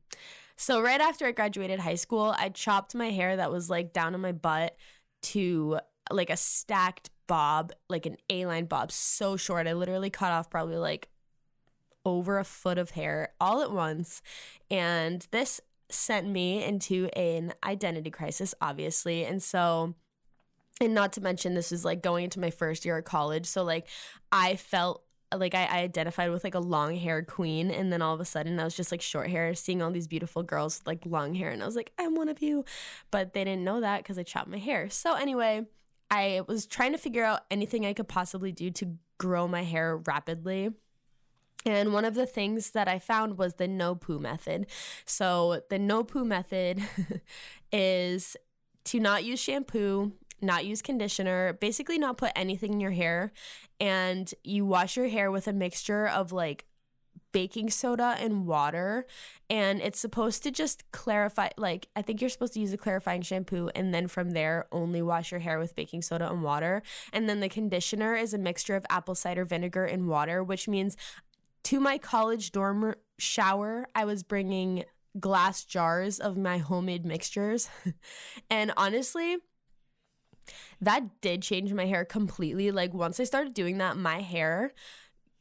so 0.56 0.80
right 0.80 1.00
after 1.00 1.26
I 1.26 1.32
graduated 1.32 1.80
high 1.80 1.94
school, 1.96 2.34
I 2.38 2.48
chopped 2.48 2.94
my 2.94 3.10
hair 3.10 3.36
that 3.36 3.52
was 3.52 3.68
like 3.68 3.92
down 3.92 4.14
in 4.14 4.22
my 4.22 4.32
butt 4.32 4.76
to 5.22 5.78
like 6.10 6.30
a 6.30 6.36
stacked 6.38 7.10
bob, 7.26 7.72
like 7.88 8.06
an 8.06 8.16
A-line 8.30 8.64
bob, 8.64 8.90
so 8.90 9.36
short. 9.36 9.66
I 9.68 9.74
literally 9.74 10.10
cut 10.10 10.32
off 10.32 10.50
probably 10.50 10.78
like 10.78 11.08
over 12.04 12.38
a 12.38 12.44
foot 12.44 12.78
of 12.78 12.90
hair 12.90 13.30
all 13.40 13.62
at 13.62 13.72
once. 13.72 14.22
And 14.70 15.26
this 15.30 15.60
sent 15.88 16.28
me 16.28 16.62
into 16.64 17.06
an 17.16 17.52
identity 17.64 18.10
crisis, 18.10 18.54
obviously. 18.60 19.24
And 19.24 19.42
so, 19.42 19.94
and 20.80 20.94
not 20.94 21.12
to 21.14 21.20
mention, 21.20 21.54
this 21.54 21.70
was 21.70 21.84
like 21.84 22.02
going 22.02 22.24
into 22.24 22.40
my 22.40 22.50
first 22.50 22.84
year 22.84 22.98
of 22.98 23.04
college. 23.04 23.46
So, 23.46 23.62
like, 23.62 23.86
I 24.32 24.56
felt 24.56 25.02
like 25.36 25.54
I, 25.54 25.64
I, 25.64 25.78
identified 25.82 26.30
with 26.30 26.42
like 26.42 26.56
a 26.56 26.60
long 26.60 26.96
haired 26.96 27.26
queen 27.28 27.70
and 27.70 27.92
then 27.92 28.02
all 28.02 28.14
of 28.14 28.20
a 28.20 28.24
sudden 28.24 28.58
I 28.58 28.64
was 28.64 28.76
just 28.76 28.90
like 28.90 29.00
short 29.00 29.30
hair 29.30 29.54
seeing 29.54 29.80
all 29.80 29.92
these 29.92 30.08
beautiful 30.08 30.42
girls 30.42 30.80
with 30.80 30.88
like 30.88 31.06
long 31.06 31.34
hair 31.34 31.50
and 31.50 31.62
I 31.62 31.66
was 31.66 31.76
like 31.76 31.92
I'm 31.98 32.16
one 32.16 32.28
of 32.28 32.42
you 32.42 32.64
but 33.12 33.32
they 33.32 33.44
didn't 33.44 33.62
know 33.62 33.80
that 33.80 33.98
because 33.98 34.18
I 34.18 34.24
chopped 34.24 34.48
my 34.48 34.58
hair 34.58 34.90
so 34.90 35.14
anyway 35.14 35.66
I 36.10 36.40
was 36.48 36.66
trying 36.66 36.90
to 36.92 36.98
figure 36.98 37.24
out 37.24 37.42
anything 37.48 37.86
I 37.86 37.92
could 37.92 38.08
possibly 38.08 38.50
do 38.50 38.70
to 38.72 38.96
grow 39.18 39.46
my 39.46 39.62
hair 39.62 39.98
rapidly 39.98 40.70
and 41.66 41.92
one 41.92 42.04
of 42.04 42.14
the 42.14 42.26
things 42.26 42.70
that 42.70 42.88
I 42.88 42.98
found 42.98 43.36
was 43.38 43.54
the 43.54 43.68
no 43.68 43.94
poo 43.94 44.18
method. 44.18 44.66
So, 45.04 45.62
the 45.68 45.78
no 45.78 46.04
poo 46.04 46.24
method 46.24 46.80
is 47.72 48.36
to 48.84 49.00
not 49.00 49.24
use 49.24 49.40
shampoo, 49.40 50.12
not 50.40 50.64
use 50.64 50.80
conditioner, 50.80 51.52
basically 51.54 51.98
not 51.98 52.16
put 52.16 52.32
anything 52.34 52.72
in 52.72 52.80
your 52.80 52.92
hair. 52.92 53.32
And 53.78 54.32
you 54.42 54.64
wash 54.64 54.96
your 54.96 55.08
hair 55.08 55.30
with 55.30 55.46
a 55.48 55.52
mixture 55.52 56.06
of 56.06 56.32
like 56.32 56.64
baking 57.32 57.70
soda 57.70 58.16
and 58.18 58.46
water 58.46 59.06
and 59.48 59.80
it's 59.80 60.00
supposed 60.00 60.42
to 60.42 60.50
just 60.50 60.90
clarify 60.90 61.48
like 61.56 61.86
i 61.94 62.02
think 62.02 62.20
you're 62.20 62.30
supposed 62.30 62.52
to 62.52 62.60
use 62.60 62.72
a 62.72 62.76
clarifying 62.76 63.22
shampoo 63.22 63.70
and 63.74 63.94
then 63.94 64.08
from 64.08 64.32
there 64.32 64.66
only 64.72 65.00
wash 65.00 65.30
your 65.30 65.40
hair 65.40 65.58
with 65.58 65.76
baking 65.76 66.02
soda 66.02 66.28
and 66.28 66.42
water 66.42 66.82
and 67.12 67.28
then 67.28 67.40
the 67.40 67.48
conditioner 67.48 68.16
is 68.16 68.34
a 68.34 68.38
mixture 68.38 68.74
of 68.74 68.84
apple 68.90 69.14
cider 69.14 69.44
vinegar 69.44 69.84
and 69.84 70.08
water 70.08 70.42
which 70.42 70.66
means 70.66 70.96
to 71.64 71.80
my 71.80 71.98
college 71.98 72.52
dorm 72.52 72.94
shower 73.18 73.86
i 73.94 74.04
was 74.04 74.22
bringing 74.22 74.84
glass 75.18 75.64
jars 75.64 76.18
of 76.18 76.36
my 76.36 76.58
homemade 76.58 77.04
mixtures 77.04 77.68
and 78.50 78.72
honestly 78.76 79.36
that 80.80 81.20
did 81.20 81.42
change 81.42 81.72
my 81.72 81.86
hair 81.86 82.04
completely 82.04 82.70
like 82.70 82.94
once 82.94 83.20
i 83.20 83.24
started 83.24 83.54
doing 83.54 83.78
that 83.78 83.96
my 83.96 84.20
hair 84.20 84.72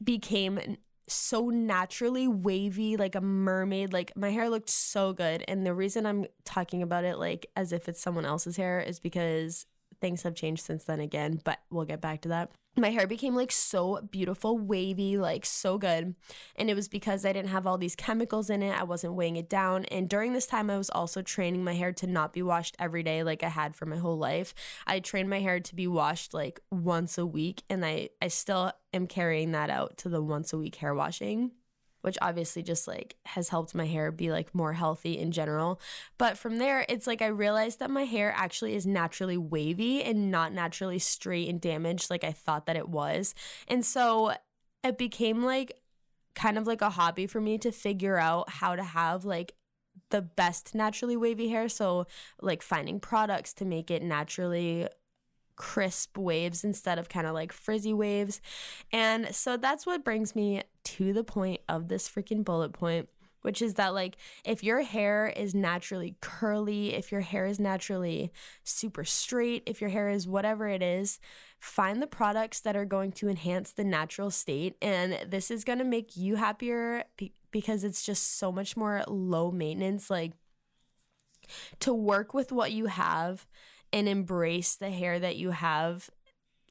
became 0.02 0.76
so 1.12 1.48
naturally 1.48 2.28
wavy, 2.28 2.96
like 2.96 3.14
a 3.14 3.20
mermaid. 3.20 3.92
Like 3.92 4.12
my 4.16 4.30
hair 4.30 4.48
looked 4.48 4.70
so 4.70 5.12
good. 5.12 5.44
And 5.48 5.66
the 5.66 5.74
reason 5.74 6.06
I'm 6.06 6.26
talking 6.44 6.82
about 6.82 7.04
it 7.04 7.18
like 7.18 7.46
as 7.56 7.72
if 7.72 7.88
it's 7.88 8.00
someone 8.00 8.24
else's 8.24 8.56
hair 8.56 8.80
is 8.80 9.00
because 9.00 9.66
things 10.00 10.22
have 10.22 10.34
changed 10.34 10.64
since 10.64 10.84
then 10.84 11.00
again, 11.00 11.40
but 11.44 11.58
we'll 11.70 11.84
get 11.84 12.00
back 12.00 12.22
to 12.22 12.28
that 12.28 12.50
my 12.76 12.90
hair 12.90 13.06
became 13.06 13.34
like 13.34 13.52
so 13.52 14.00
beautiful, 14.10 14.56
wavy, 14.56 15.16
like 15.16 15.44
so 15.44 15.76
good. 15.78 16.14
And 16.56 16.70
it 16.70 16.74
was 16.74 16.88
because 16.88 17.24
I 17.24 17.32
didn't 17.32 17.50
have 17.50 17.66
all 17.66 17.78
these 17.78 17.96
chemicals 17.96 18.48
in 18.48 18.62
it. 18.62 18.78
I 18.78 18.84
wasn't 18.84 19.14
weighing 19.14 19.36
it 19.36 19.48
down. 19.48 19.84
And 19.86 20.08
during 20.08 20.32
this 20.32 20.46
time, 20.46 20.70
I 20.70 20.78
was 20.78 20.90
also 20.90 21.22
training 21.22 21.64
my 21.64 21.74
hair 21.74 21.92
to 21.92 22.06
not 22.06 22.32
be 22.32 22.42
washed 22.42 22.76
every 22.78 23.02
day 23.02 23.22
like 23.22 23.42
I 23.42 23.48
had 23.48 23.74
for 23.74 23.86
my 23.86 23.96
whole 23.96 24.18
life. 24.18 24.54
I 24.86 25.00
trained 25.00 25.30
my 25.30 25.40
hair 25.40 25.60
to 25.60 25.74
be 25.74 25.86
washed 25.86 26.32
like 26.32 26.60
once 26.70 27.18
a 27.18 27.26
week. 27.26 27.62
And 27.68 27.84
I, 27.84 28.10
I 28.22 28.28
still 28.28 28.72
am 28.92 29.06
carrying 29.06 29.52
that 29.52 29.70
out 29.70 29.96
to 29.98 30.08
the 30.08 30.22
once 30.22 30.52
a 30.52 30.58
week 30.58 30.76
hair 30.76 30.94
washing 30.94 31.52
which 32.02 32.18
obviously 32.22 32.62
just 32.62 32.88
like 32.88 33.16
has 33.26 33.48
helped 33.48 33.74
my 33.74 33.86
hair 33.86 34.10
be 34.10 34.30
like 34.30 34.54
more 34.54 34.72
healthy 34.72 35.18
in 35.18 35.32
general. 35.32 35.80
But 36.18 36.38
from 36.38 36.58
there, 36.58 36.84
it's 36.88 37.06
like 37.06 37.22
I 37.22 37.26
realized 37.26 37.78
that 37.80 37.90
my 37.90 38.04
hair 38.04 38.32
actually 38.36 38.74
is 38.74 38.86
naturally 38.86 39.36
wavy 39.36 40.02
and 40.02 40.30
not 40.30 40.52
naturally 40.52 40.98
straight 40.98 41.48
and 41.48 41.60
damaged 41.60 42.10
like 42.10 42.24
I 42.24 42.32
thought 42.32 42.66
that 42.66 42.76
it 42.76 42.88
was. 42.88 43.34
And 43.68 43.84
so 43.84 44.34
it 44.82 44.98
became 44.98 45.42
like 45.42 45.78
kind 46.34 46.56
of 46.56 46.66
like 46.66 46.80
a 46.80 46.90
hobby 46.90 47.26
for 47.26 47.40
me 47.40 47.58
to 47.58 47.70
figure 47.70 48.16
out 48.16 48.48
how 48.48 48.76
to 48.76 48.82
have 48.82 49.24
like 49.24 49.54
the 50.10 50.22
best 50.22 50.74
naturally 50.74 51.16
wavy 51.16 51.48
hair. 51.48 51.68
So, 51.68 52.06
like 52.40 52.62
finding 52.62 53.00
products 53.00 53.52
to 53.54 53.64
make 53.64 53.90
it 53.90 54.02
naturally 54.02 54.88
crisp 55.60 56.16
waves 56.16 56.64
instead 56.64 56.98
of 56.98 57.10
kind 57.10 57.26
of 57.26 57.34
like 57.34 57.52
frizzy 57.52 57.92
waves. 57.92 58.40
And 58.90 59.34
so 59.34 59.58
that's 59.58 59.84
what 59.84 60.02
brings 60.02 60.34
me 60.34 60.62
to 60.84 61.12
the 61.12 61.22
point 61.22 61.60
of 61.68 61.88
this 61.88 62.08
freaking 62.08 62.42
bullet 62.42 62.72
point 62.72 63.10
which 63.42 63.62
is 63.62 63.74
that 63.74 63.94
like 63.94 64.18
if 64.44 64.62
your 64.62 64.82
hair 64.82 65.32
is 65.34 65.54
naturally 65.54 66.14
curly, 66.20 66.92
if 66.92 67.10
your 67.10 67.22
hair 67.22 67.46
is 67.46 67.58
naturally 67.58 68.30
super 68.64 69.02
straight, 69.02 69.62
if 69.64 69.80
your 69.80 69.88
hair 69.88 70.10
is 70.10 70.28
whatever 70.28 70.68
it 70.68 70.82
is, 70.82 71.18
find 71.58 72.02
the 72.02 72.06
products 72.06 72.60
that 72.60 72.76
are 72.76 72.84
going 72.84 73.10
to 73.12 73.30
enhance 73.30 73.72
the 73.72 73.82
natural 73.82 74.30
state 74.30 74.76
and 74.82 75.18
this 75.26 75.50
is 75.50 75.64
going 75.64 75.78
to 75.78 75.86
make 75.86 76.18
you 76.18 76.36
happier 76.36 77.04
because 77.50 77.82
it's 77.82 78.04
just 78.04 78.38
so 78.38 78.52
much 78.52 78.76
more 78.76 79.02
low 79.08 79.50
maintenance 79.50 80.10
like 80.10 80.32
to 81.78 81.94
work 81.94 82.34
with 82.34 82.52
what 82.52 82.72
you 82.72 82.86
have 82.86 83.46
and 83.92 84.08
embrace 84.08 84.74
the 84.76 84.90
hair 84.90 85.18
that 85.18 85.36
you 85.36 85.50
have 85.50 86.10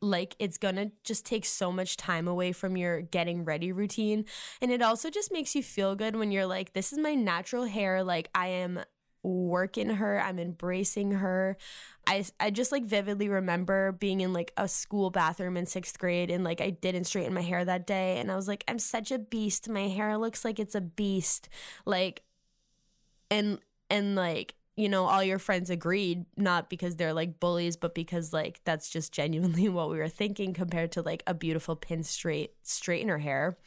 like 0.01 0.35
it's 0.39 0.57
gonna 0.57 0.91
just 1.03 1.25
take 1.25 1.45
so 1.45 1.71
much 1.71 1.97
time 1.97 2.27
away 2.27 2.51
from 2.51 2.77
your 2.77 3.01
getting 3.01 3.43
ready 3.43 3.71
routine. 3.71 4.25
And 4.61 4.71
it 4.71 4.81
also 4.81 5.09
just 5.09 5.31
makes 5.31 5.55
you 5.55 5.63
feel 5.63 5.95
good 5.95 6.15
when 6.15 6.31
you're 6.31 6.45
like 6.45 6.73
this 6.73 6.93
is 6.93 6.99
my 6.99 7.15
natural 7.15 7.65
hair. 7.65 8.03
Like 8.03 8.29
i 8.33 8.47
am 8.47 8.79
working 9.21 9.89
her. 9.89 10.21
I'm 10.21 10.39
embracing 10.39 11.11
her. 11.11 11.57
I 12.07 12.25
i 12.39 12.49
just 12.49 12.71
like 12.71 12.85
vividly 12.85 13.27
remember 13.27 13.91
being 13.91 14.21
in 14.21 14.31
like 14.31 14.53
a 14.55 14.67
school 14.67 15.09
bathroom 15.09 15.57
in 15.57 15.65
6th 15.65 15.97
grade 15.97 16.31
and 16.31 16.43
like 16.43 16.61
i 16.61 16.69
didn't 16.69 17.03
straighten 17.03 17.33
my 17.33 17.41
hair 17.41 17.65
that 17.65 17.85
day 17.85 18.17
and 18.19 18.31
i 18.31 18.35
was 18.35 18.47
like 18.47 18.63
i'm 18.67 18.79
such 18.79 19.11
a 19.11 19.19
beast. 19.19 19.67
My 19.67 19.89
hair 19.89 20.17
looks 20.17 20.45
like 20.45 20.59
it's 20.59 20.75
a 20.75 20.81
beast. 20.81 21.49
Like 21.85 22.23
and 23.29 23.59
and 23.89 24.15
like 24.15 24.55
you 24.79 24.87
know, 24.87 25.07
all 25.07 25.21
your 25.21 25.39
friends 25.39 25.69
agreed, 25.69 26.25
not 26.37 26.69
because 26.69 26.95
they're 26.95 27.13
like 27.13 27.41
bullies, 27.41 27.75
but 27.75 27.93
because 27.93 28.31
like 28.31 28.61
that's 28.63 28.89
just 28.89 29.11
genuinely 29.11 29.67
what 29.69 29.89
we 29.89 29.97
were 29.97 30.07
thinking 30.07 30.53
compared 30.53 30.93
to 30.93 31.01
like 31.01 31.21
a 31.27 31.33
beautiful 31.33 31.75
pin 31.75 32.01
straight 32.01 32.53
straightener 32.63 33.19
hair. 33.19 33.57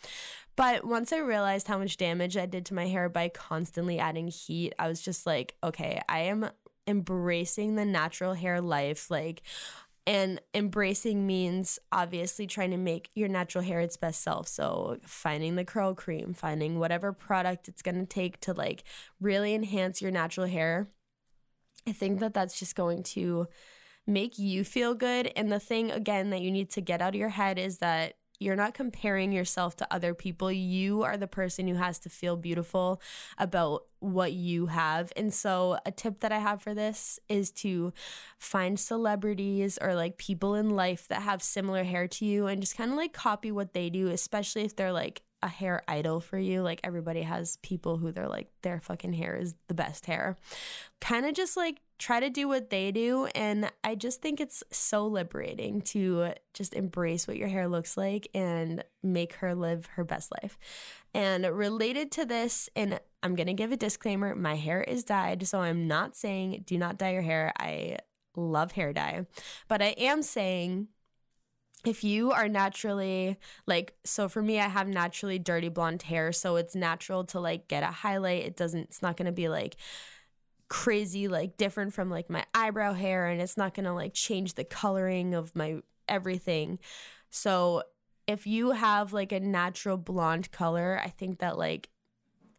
But 0.57 0.87
once 0.87 1.13
I 1.13 1.19
realized 1.19 1.67
how 1.67 1.77
much 1.77 1.99
damage 1.99 2.39
I 2.39 2.47
did 2.47 2.65
to 2.67 2.75
my 2.75 2.87
hair 2.87 3.11
by 3.11 3.29
constantly 3.29 3.99
adding 3.99 4.29
heat, 4.29 4.73
I 4.79 4.89
was 4.89 5.03
just 5.03 5.27
like, 5.27 5.55
okay, 5.63 6.01
I 6.09 6.21
am 6.21 6.49
embracing 6.87 7.75
the 7.75 7.85
natural 7.85 8.33
hair 8.33 8.63
life. 8.63 9.11
Like, 9.11 9.43
and 10.07 10.41
embracing 10.55 11.27
means 11.27 11.79
obviously 11.93 12.47
trying 12.47 12.71
to 12.71 12.77
make 12.79 13.11
your 13.15 13.29
natural 13.29 13.63
hair 13.63 13.81
its 13.81 13.99
best 13.99 14.23
self. 14.23 14.49
So, 14.49 14.99
finding 15.05 15.57
the 15.57 15.65
curl 15.65 15.95
cream, 15.95 16.33
finding 16.35 16.79
whatever 16.79 17.13
product 17.13 17.69
it's 17.69 17.83
going 17.83 18.01
to 18.01 18.07
take 18.07 18.41
to 18.41 18.53
like 18.55 18.85
really 19.21 19.55
enhance 19.55 20.01
your 20.01 20.11
natural 20.11 20.47
hair 20.47 20.89
I 21.87 21.93
think 21.93 22.21
that 22.21 22.35
that's 22.35 22.59
just 22.59 22.77
going 22.77 23.03
to 23.03 23.49
make 24.07 24.39
you 24.39 24.65
feel 24.65 24.95
good. 24.95 25.33
And 25.37 25.51
the 25.51 25.61
thing, 25.61 25.91
again, 25.91 26.31
that 26.31 26.41
you 26.41 26.51
need 26.51 26.71
to 26.71 26.81
get 26.81 27.01
out 27.01 27.15
of 27.15 27.19
your 27.21 27.31
head 27.31 27.59
is 27.59 27.79
that 27.79 28.15
you're 28.43 28.57
not 28.57 28.75
comparing 28.75 29.33
yourself 29.33 29.77
to 29.77 29.95
other 29.95 30.15
people. 30.15 30.51
You 30.51 31.03
are 31.03 31.17
the 31.17 31.29
person 31.29 31.69
who 31.69 31.75
has 31.75 31.99
to 32.01 32.09
feel 32.09 32.37
beautiful 32.37 33.01
about 33.39 33.85
what 34.01 34.33
you 34.33 34.67
have. 34.67 35.13
And 35.17 35.33
so, 35.33 35.79
a 35.87 35.93
tip 35.93 36.21
that 36.21 36.33
I 36.33 36.41
have 36.41 36.61
for 36.61 36.75
this 36.75 37.21
is 37.29 37.53
to 37.53 37.93
find 38.39 38.79
celebrities 38.79 39.79
or 39.81 39.95
like 39.95 40.19
people 40.19 40.55
in 40.57 40.71
life 40.71 41.07
that 41.09 41.23
have 41.23 41.43
similar 41.43 41.85
hair 41.85 42.09
to 42.09 42.25
you 42.25 42.49
and 42.49 42.61
just 42.61 42.77
kind 42.77 42.91
of 42.91 42.97
like 42.97 43.13
copy 43.13 43.53
what 43.53 43.75
they 43.75 43.89
do, 43.91 44.09
especially 44.09 44.63
if 44.63 44.75
they're 44.75 44.93
like 44.93 45.23
a 45.43 45.49
hair 45.49 45.83
idol 45.89 46.21
for 46.21 46.39
you. 46.39 46.63
Like 46.63 46.81
everybody 46.85 47.23
has 47.23 47.57
people 47.59 47.97
who 47.97 48.13
they're 48.13 48.29
like, 48.29 48.49
their 48.63 48.81
fucking 48.81 49.13
hair 49.13 49.37
is 49.37 49.55
the 49.69 49.75
best 49.75 50.07
hair. 50.07 50.37
Kind 51.01 51.27
of 51.27 51.35
just 51.35 51.57
like 51.57 51.79
try 51.99 52.21
to 52.21 52.31
do 52.31 52.49
what 52.49 52.71
they 52.71 52.91
do. 52.91 53.27
And 53.35 53.71
I 53.85 53.95
just 53.95 54.23
think 54.23 54.41
it's 54.41 54.63
so 54.71 55.07
liberating 55.07 55.83
to 55.83 56.33
just 56.55 56.75
embrace 56.75 57.27
what 57.27 57.37
your 57.37 57.49
hair 57.49 57.69
looks 57.69 57.97
like 57.97 58.29
and 58.35 58.85
make 59.03 59.35
her 59.35 59.55
live 59.55 59.87
her 59.95 60.05
best 60.05 60.33
life. 60.43 60.59
And 61.15 61.45
related 61.45 62.11
to 62.13 62.25
this, 62.25 62.69
and 62.75 62.99
I'm 63.23 63.35
going 63.35 63.47
to 63.47 63.53
give 63.53 63.73
a 63.73 63.77
disclaimer 63.77 64.35
my 64.35 64.57
hair 64.57 64.83
is 64.83 65.05
dyed. 65.05 65.47
So 65.47 65.61
I'm 65.61 65.87
not 65.87 66.17
saying 66.17 66.65
do 66.67 66.79
not 66.79 66.99
dye 66.99 67.13
your 67.13 67.23
hair. 67.23 67.53
I 67.59 67.99
love 68.37 68.73
hair 68.73 68.93
dye. 68.93 69.27
But 69.69 69.83
I 69.83 69.95
am 69.99 70.23
saying 70.23 70.89
if 71.85 72.05
you 72.05 72.31
are 72.31 72.49
naturally 72.49 73.39
like 73.67 73.95
so 74.05 74.29
for 74.29 74.43
me 74.43 74.61
I 74.61 74.69
have 74.69 74.87
naturally 74.87 75.39
dirty 75.39 75.69
blonde 75.69 76.03
hair 76.03 76.33
so 76.33 76.57
it's 76.57 76.75
natural 76.77 77.25
to 77.27 77.41
like 77.41 77.69
get 77.69 77.83
a 77.83 77.87
highlight. 77.87 78.45
It 78.45 78.57
doesn't 78.57 78.83
it's 78.83 79.03
not 79.03 79.17
going 79.17 79.27
to 79.27 79.33
be 79.33 79.49
like 79.49 79.77
crazy 80.69 81.29
like 81.29 81.57
different 81.57 81.93
from 81.93 82.09
like 82.09 82.31
my 82.31 82.45
eyebrow 82.55 82.95
hair 82.95 83.27
and 83.27 83.41
it's 83.41 83.57
not 83.57 83.75
going 83.75 83.85
to 83.85 83.93
like 83.93 84.15
change 84.15 84.55
the 84.55 84.65
coloring 84.65 85.35
of 85.35 85.55
my 85.57 85.81
everything. 86.09 86.79
So 87.31 87.83
if 88.27 88.47
you 88.47 88.71
have 88.71 89.13
like 89.13 89.33
a 89.33 89.41
natural 89.41 89.97
blonde 89.97 90.51
color 90.53 91.01
I 91.05 91.09
think 91.09 91.41
that 91.41 91.59
like 91.59 91.89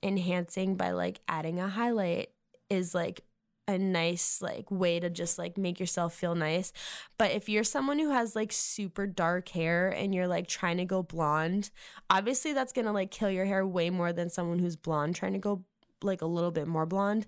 enhancing 0.03 0.75
by 0.75 0.91
like 0.91 1.21
adding 1.29 1.59
a 1.59 1.69
highlight 1.69 2.29
is 2.69 2.93
like 2.93 3.21
a 3.67 3.77
nice 3.77 4.41
like 4.41 4.69
way 4.69 4.99
to 4.99 5.09
just 5.09 5.37
like 5.37 5.57
make 5.57 5.79
yourself 5.79 6.13
feel 6.13 6.35
nice. 6.35 6.73
But 7.17 7.31
if 7.31 7.47
you're 7.47 7.63
someone 7.63 7.99
who 7.99 8.09
has 8.09 8.35
like 8.35 8.51
super 8.51 9.07
dark 9.07 9.49
hair 9.49 9.89
and 9.89 10.13
you're 10.13 10.27
like 10.27 10.47
trying 10.47 10.77
to 10.77 10.85
go 10.85 11.01
blonde, 11.01 11.69
obviously 12.09 12.53
that's 12.53 12.73
going 12.73 12.85
to 12.85 12.91
like 12.91 13.11
kill 13.11 13.29
your 13.29 13.45
hair 13.45 13.65
way 13.65 13.89
more 13.89 14.11
than 14.11 14.29
someone 14.29 14.59
who's 14.59 14.75
blonde 14.75 15.15
trying 15.15 15.33
to 15.33 15.39
go 15.39 15.63
like 16.01 16.21
a 16.21 16.27
little 16.27 16.51
bit 16.51 16.67
more 16.67 16.85
blonde. 16.85 17.25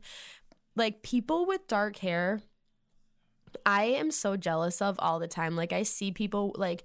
Like 0.75 1.03
people 1.03 1.45
with 1.45 1.67
dark 1.67 1.97
hair 1.97 2.41
I 3.65 3.85
am 3.85 4.11
so 4.11 4.35
jealous 4.35 4.81
of 4.81 4.95
all 4.99 5.19
the 5.19 5.27
time. 5.27 5.55
Like 5.55 5.71
I 5.71 5.83
see 5.83 6.11
people 6.11 6.53
like 6.57 6.83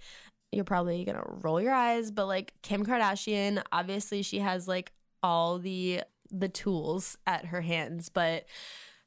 you're 0.52 0.64
probably 0.64 1.04
going 1.04 1.16
to 1.16 1.24
roll 1.26 1.60
your 1.60 1.72
eyes, 1.72 2.10
but 2.10 2.26
like 2.26 2.52
Kim 2.62 2.84
Kardashian, 2.84 3.62
obviously 3.72 4.22
she 4.22 4.40
has 4.40 4.66
like 4.66 4.92
all 5.22 5.58
the 5.58 6.02
the 6.30 6.48
tools 6.48 7.16
at 7.26 7.46
her 7.46 7.60
hands, 7.60 8.08
but 8.08 8.44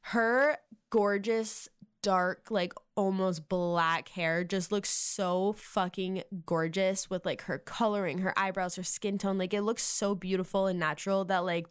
her 0.08 0.58
gorgeous 0.90 1.68
dark, 2.02 2.50
like 2.50 2.74
almost 2.94 3.48
black 3.48 4.10
hair 4.10 4.44
just 4.44 4.70
looks 4.70 4.90
so 4.90 5.54
fucking 5.54 6.22
gorgeous 6.44 7.08
with 7.08 7.24
like 7.24 7.42
her 7.42 7.58
coloring, 7.58 8.18
her 8.18 8.38
eyebrows, 8.38 8.76
her 8.76 8.82
skin 8.82 9.16
tone. 9.16 9.38
Like 9.38 9.54
it 9.54 9.62
looks 9.62 9.82
so 9.82 10.14
beautiful 10.14 10.66
and 10.66 10.78
natural 10.78 11.24
that 11.24 11.46
like 11.46 11.66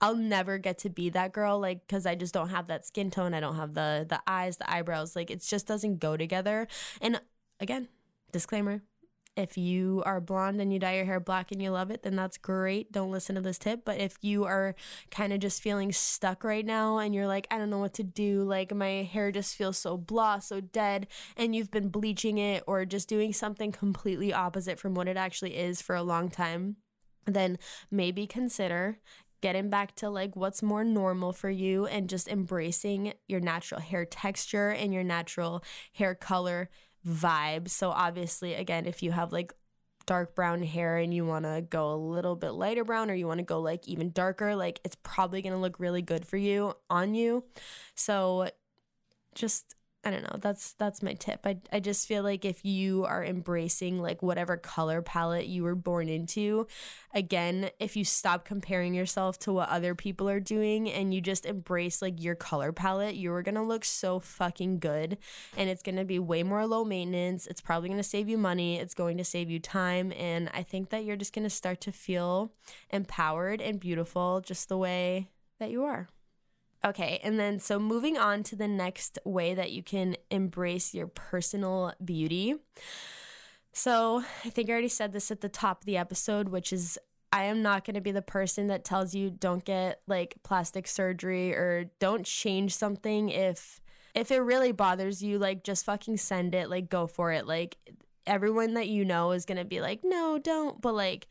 I'll 0.00 0.16
never 0.16 0.58
get 0.58 0.78
to 0.78 0.90
be 0.90 1.08
that 1.10 1.32
girl 1.32 1.60
like 1.60 1.86
cuz 1.86 2.04
I 2.04 2.16
just 2.16 2.34
don't 2.34 2.48
have 2.48 2.66
that 2.66 2.84
skin 2.84 3.12
tone. 3.12 3.32
I 3.32 3.38
don't 3.38 3.54
have 3.54 3.74
the 3.74 4.04
the 4.08 4.20
eyes, 4.26 4.56
the 4.56 4.68
eyebrows. 4.68 5.14
Like 5.14 5.30
it 5.30 5.40
just 5.42 5.68
doesn't 5.68 6.00
go 6.00 6.16
together. 6.16 6.66
And 7.00 7.20
again, 7.60 7.86
disclaimer, 8.32 8.82
if 9.38 9.56
you 9.56 10.02
are 10.04 10.20
blonde 10.20 10.60
and 10.60 10.72
you 10.72 10.80
dye 10.80 10.96
your 10.96 11.04
hair 11.04 11.20
black 11.20 11.52
and 11.52 11.62
you 11.62 11.70
love 11.70 11.92
it, 11.92 12.02
then 12.02 12.16
that's 12.16 12.36
great. 12.36 12.90
Don't 12.90 13.12
listen 13.12 13.36
to 13.36 13.40
this 13.40 13.58
tip. 13.58 13.84
But 13.84 13.98
if 13.98 14.16
you 14.20 14.44
are 14.44 14.74
kind 15.12 15.32
of 15.32 15.38
just 15.38 15.62
feeling 15.62 15.92
stuck 15.92 16.42
right 16.42 16.66
now 16.66 16.98
and 16.98 17.14
you're 17.14 17.28
like, 17.28 17.46
I 17.50 17.56
don't 17.56 17.70
know 17.70 17.78
what 17.78 17.94
to 17.94 18.02
do, 18.02 18.42
like 18.42 18.74
my 18.74 19.04
hair 19.04 19.30
just 19.30 19.54
feels 19.54 19.78
so 19.78 19.96
blah, 19.96 20.40
so 20.40 20.60
dead, 20.60 21.06
and 21.36 21.54
you've 21.54 21.70
been 21.70 21.88
bleaching 21.88 22.38
it 22.38 22.64
or 22.66 22.84
just 22.84 23.08
doing 23.08 23.32
something 23.32 23.70
completely 23.70 24.32
opposite 24.32 24.80
from 24.80 24.94
what 24.94 25.06
it 25.06 25.16
actually 25.16 25.56
is 25.56 25.80
for 25.80 25.94
a 25.94 26.02
long 26.02 26.28
time, 26.28 26.76
then 27.24 27.58
maybe 27.92 28.26
consider 28.26 28.98
getting 29.40 29.70
back 29.70 29.94
to 29.94 30.10
like 30.10 30.34
what's 30.34 30.64
more 30.64 30.82
normal 30.82 31.32
for 31.32 31.48
you 31.48 31.86
and 31.86 32.08
just 32.08 32.26
embracing 32.26 33.12
your 33.28 33.38
natural 33.38 33.80
hair 33.80 34.04
texture 34.04 34.70
and 34.70 34.92
your 34.92 35.04
natural 35.04 35.62
hair 35.92 36.12
color 36.14 36.68
vibe. 37.06 37.68
So 37.68 37.90
obviously, 37.90 38.54
again, 38.54 38.86
if 38.86 39.02
you 39.02 39.12
have 39.12 39.32
like 39.32 39.52
dark 40.06 40.34
brown 40.34 40.62
hair 40.62 40.96
and 40.96 41.12
you 41.12 41.26
want 41.26 41.44
to 41.44 41.64
go 41.68 41.92
a 41.92 41.96
little 41.96 42.34
bit 42.34 42.50
lighter 42.50 42.82
brown 42.82 43.10
or 43.10 43.14
you 43.14 43.26
want 43.26 43.38
to 43.38 43.44
go 43.44 43.60
like 43.60 43.86
even 43.86 44.10
darker, 44.10 44.56
like 44.56 44.80
it's 44.84 44.96
probably 45.02 45.42
going 45.42 45.52
to 45.52 45.58
look 45.58 45.78
really 45.78 46.02
good 46.02 46.26
for 46.26 46.36
you 46.36 46.74
on 46.88 47.14
you. 47.14 47.44
So 47.94 48.48
just 49.34 49.74
I 50.04 50.10
don't 50.10 50.22
know. 50.22 50.38
That's 50.38 50.74
that's 50.74 51.02
my 51.02 51.14
tip. 51.14 51.40
I 51.44 51.58
I 51.72 51.80
just 51.80 52.06
feel 52.06 52.22
like 52.22 52.44
if 52.44 52.64
you 52.64 53.04
are 53.04 53.24
embracing 53.24 54.00
like 54.00 54.22
whatever 54.22 54.56
color 54.56 55.02
palette 55.02 55.46
you 55.46 55.64
were 55.64 55.74
born 55.74 56.08
into, 56.08 56.68
again, 57.12 57.70
if 57.80 57.96
you 57.96 58.04
stop 58.04 58.44
comparing 58.44 58.94
yourself 58.94 59.40
to 59.40 59.52
what 59.52 59.68
other 59.68 59.96
people 59.96 60.28
are 60.28 60.38
doing 60.38 60.88
and 60.88 61.12
you 61.12 61.20
just 61.20 61.44
embrace 61.44 62.00
like 62.00 62.22
your 62.22 62.36
color 62.36 62.70
palette, 62.70 63.16
you 63.16 63.32
are 63.32 63.42
going 63.42 63.56
to 63.56 63.62
look 63.62 63.84
so 63.84 64.20
fucking 64.20 64.78
good 64.78 65.18
and 65.56 65.68
it's 65.68 65.82
going 65.82 65.96
to 65.96 66.04
be 66.04 66.20
way 66.20 66.44
more 66.44 66.64
low 66.66 66.84
maintenance. 66.84 67.48
It's 67.48 67.60
probably 67.60 67.88
going 67.88 67.98
to 67.98 68.04
save 68.04 68.28
you 68.28 68.38
money, 68.38 68.78
it's 68.78 68.94
going 68.94 69.16
to 69.18 69.24
save 69.24 69.50
you 69.50 69.58
time, 69.58 70.12
and 70.16 70.48
I 70.54 70.62
think 70.62 70.90
that 70.90 71.04
you're 71.04 71.16
just 71.16 71.34
going 71.34 71.42
to 71.44 71.50
start 71.50 71.80
to 71.82 71.92
feel 71.92 72.52
empowered 72.90 73.60
and 73.60 73.80
beautiful 73.80 74.40
just 74.40 74.68
the 74.68 74.78
way 74.78 75.28
that 75.58 75.70
you 75.70 75.82
are. 75.82 76.08
Okay, 76.84 77.20
and 77.24 77.38
then 77.40 77.58
so 77.58 77.78
moving 77.78 78.16
on 78.16 78.42
to 78.44 78.56
the 78.56 78.68
next 78.68 79.18
way 79.24 79.54
that 79.54 79.72
you 79.72 79.82
can 79.82 80.16
embrace 80.30 80.94
your 80.94 81.08
personal 81.08 81.92
beauty. 82.04 82.54
So 83.72 84.22
I 84.44 84.50
think 84.50 84.68
I 84.68 84.72
already 84.72 84.88
said 84.88 85.12
this 85.12 85.30
at 85.30 85.40
the 85.40 85.48
top 85.48 85.82
of 85.82 85.86
the 85.86 85.96
episode, 85.96 86.48
which 86.48 86.72
is 86.72 86.98
I 87.32 87.44
am 87.44 87.62
not 87.62 87.84
going 87.84 87.94
to 87.94 88.00
be 88.00 88.12
the 88.12 88.22
person 88.22 88.68
that 88.68 88.84
tells 88.84 89.14
you 89.14 89.30
don't 89.30 89.64
get 89.64 90.00
like 90.06 90.36
plastic 90.42 90.86
surgery 90.86 91.54
or 91.54 91.90
don't 91.98 92.24
change 92.24 92.74
something 92.74 93.28
if 93.28 93.80
if 94.14 94.30
it 94.30 94.38
really 94.38 94.72
bothers 94.72 95.22
you 95.22 95.38
like 95.38 95.62
just 95.62 95.84
fucking 95.84 96.16
send 96.16 96.54
it 96.54 96.70
like 96.70 96.88
go 96.88 97.06
for 97.06 97.30
it 97.32 97.46
like 97.46 97.76
everyone 98.26 98.74
that 98.74 98.88
you 98.88 99.04
know 99.04 99.32
is 99.32 99.44
going 99.44 99.58
to 99.58 99.64
be 99.64 99.80
like 99.80 100.00
no 100.02 100.38
don't 100.38 100.80
but 100.80 100.94
like 100.94 101.28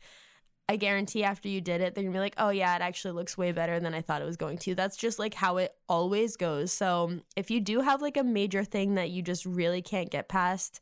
I 0.68 0.76
guarantee 0.76 1.24
after 1.24 1.48
you 1.48 1.60
did 1.60 1.80
it, 1.80 1.94
they're 1.94 2.04
gonna 2.04 2.12
be 2.12 2.20
like, 2.20 2.34
oh 2.36 2.50
yeah, 2.50 2.76
it 2.76 2.82
actually 2.82 3.12
looks 3.12 3.38
way 3.38 3.52
better 3.52 3.80
than 3.80 3.94
I 3.94 4.02
thought 4.02 4.20
it 4.20 4.26
was 4.26 4.36
going 4.36 4.58
to. 4.58 4.74
That's 4.74 4.96
just 4.96 5.18
like 5.18 5.34
how 5.34 5.56
it 5.56 5.74
always 5.88 6.36
goes. 6.36 6.72
So 6.72 7.20
if 7.36 7.50
you 7.50 7.60
do 7.60 7.80
have 7.80 8.02
like 8.02 8.16
a 8.18 8.24
major 8.24 8.64
thing 8.64 8.94
that 8.96 9.10
you 9.10 9.22
just 9.22 9.46
really 9.46 9.80
can't 9.80 10.10
get 10.10 10.28
past, 10.28 10.80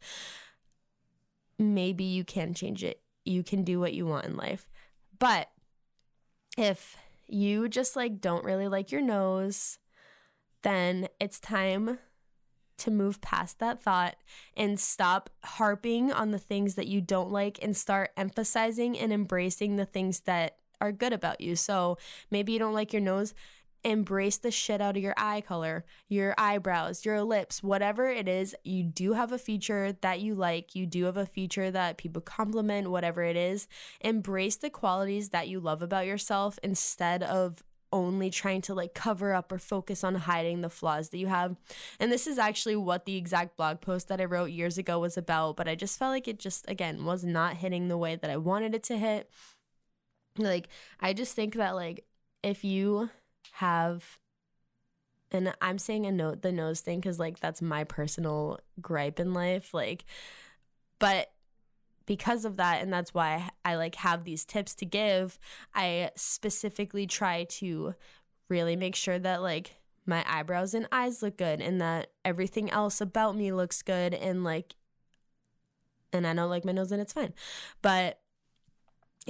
maybe 1.58 2.04
you 2.04 2.24
can 2.24 2.52
change 2.52 2.82
it. 2.82 3.00
You 3.24 3.42
can 3.42 3.62
do 3.62 3.78
what 3.78 3.94
you 3.94 4.06
want 4.06 4.26
in 4.26 4.36
life. 4.36 4.68
But 5.18 5.50
if 6.58 6.96
you 7.28 7.68
just 7.68 7.94
like 7.94 8.20
don't 8.20 8.44
really 8.44 8.68
like 8.68 8.90
your 8.90 9.02
nose, 9.02 9.78
then 10.62 11.08
it's 11.20 11.38
time 11.38 11.98
to 12.78 12.90
move 12.90 13.20
past 13.20 13.58
that 13.58 13.82
thought 13.82 14.16
and 14.56 14.78
stop 14.78 15.30
harping 15.44 16.12
on 16.12 16.30
the 16.30 16.38
things 16.38 16.74
that 16.74 16.86
you 16.86 17.00
don't 17.00 17.30
like 17.30 17.58
and 17.62 17.76
start 17.76 18.10
emphasizing 18.16 18.98
and 18.98 19.12
embracing 19.12 19.76
the 19.76 19.86
things 19.86 20.20
that 20.20 20.56
are 20.80 20.92
good 20.92 21.12
about 21.12 21.40
you. 21.40 21.56
So 21.56 21.98
maybe 22.30 22.52
you 22.52 22.58
don't 22.58 22.74
like 22.74 22.92
your 22.92 23.02
nose, 23.02 23.34
embrace 23.84 24.38
the 24.38 24.50
shit 24.50 24.80
out 24.80 24.96
of 24.96 25.02
your 25.02 25.14
eye 25.16 25.40
color, 25.40 25.84
your 26.08 26.34
eyebrows, 26.36 27.04
your 27.04 27.22
lips, 27.22 27.62
whatever 27.62 28.08
it 28.08 28.26
is. 28.26 28.54
You 28.64 28.82
do 28.82 29.12
have 29.12 29.30
a 29.32 29.38
feature 29.38 29.96
that 30.00 30.20
you 30.20 30.34
like, 30.34 30.74
you 30.74 30.86
do 30.86 31.04
have 31.04 31.16
a 31.16 31.24
feature 31.24 31.70
that 31.70 31.96
people 31.96 32.20
compliment, 32.20 32.90
whatever 32.90 33.22
it 33.22 33.36
is. 33.36 33.68
Embrace 34.00 34.56
the 34.56 34.70
qualities 34.70 35.28
that 35.30 35.48
you 35.48 35.60
love 35.60 35.82
about 35.82 36.06
yourself 36.06 36.58
instead 36.62 37.22
of 37.22 37.62
only 37.92 38.30
trying 38.30 38.60
to 38.62 38.74
like 38.74 38.94
cover 38.94 39.32
up 39.32 39.50
or 39.52 39.58
focus 39.58 40.02
on 40.02 40.14
hiding 40.14 40.60
the 40.60 40.70
flaws 40.70 41.10
that 41.10 41.18
you 41.18 41.26
have. 41.28 41.56
And 42.00 42.10
this 42.10 42.26
is 42.26 42.38
actually 42.38 42.76
what 42.76 43.04
the 43.04 43.16
exact 43.16 43.56
blog 43.56 43.80
post 43.80 44.08
that 44.08 44.20
I 44.20 44.24
wrote 44.24 44.50
years 44.50 44.78
ago 44.78 44.98
was 44.98 45.16
about, 45.16 45.56
but 45.56 45.68
I 45.68 45.74
just 45.74 45.98
felt 45.98 46.12
like 46.12 46.28
it 46.28 46.38
just 46.38 46.68
again 46.68 47.04
was 47.04 47.24
not 47.24 47.56
hitting 47.56 47.88
the 47.88 47.98
way 47.98 48.16
that 48.16 48.30
I 48.30 48.36
wanted 48.36 48.74
it 48.74 48.82
to 48.84 48.98
hit. 48.98 49.30
Like 50.38 50.68
I 51.00 51.12
just 51.12 51.34
think 51.34 51.54
that 51.54 51.74
like 51.74 52.04
if 52.42 52.64
you 52.64 53.10
have 53.52 54.18
and 55.32 55.54
I'm 55.60 55.78
saying 55.78 56.06
a 56.06 56.12
note 56.12 56.42
the 56.42 56.52
nose 56.52 56.80
thing 56.80 57.00
cuz 57.00 57.18
like 57.18 57.40
that's 57.40 57.62
my 57.62 57.84
personal 57.84 58.60
gripe 58.80 59.18
in 59.18 59.32
life 59.32 59.74
like 59.74 60.04
but 60.98 61.32
because 62.06 62.44
of 62.44 62.56
that 62.56 62.82
and 62.82 62.92
that's 62.92 63.12
why 63.12 63.50
I, 63.70 63.76
like 63.76 63.96
have 63.96 64.24
these 64.24 64.44
tips 64.44 64.74
to 64.76 64.84
give 64.84 65.38
i 65.74 66.10
specifically 66.16 67.06
try 67.06 67.44
to 67.44 67.94
really 68.48 68.76
make 68.76 68.94
sure 68.94 69.18
that 69.18 69.42
like 69.42 69.76
my 70.06 70.24
eyebrows 70.28 70.72
and 70.72 70.88
eyes 70.92 71.22
look 71.22 71.36
good 71.36 71.60
and 71.60 71.80
that 71.80 72.12
everything 72.24 72.70
else 72.70 73.00
about 73.00 73.36
me 73.36 73.52
looks 73.52 73.82
good 73.82 74.14
and 74.14 74.44
like 74.44 74.74
and 76.12 76.26
i 76.26 76.32
don't 76.34 76.50
like 76.50 76.64
my 76.64 76.72
nose 76.72 76.92
and 76.92 77.02
it's 77.02 77.12
fine. 77.12 77.34
But 77.82 78.20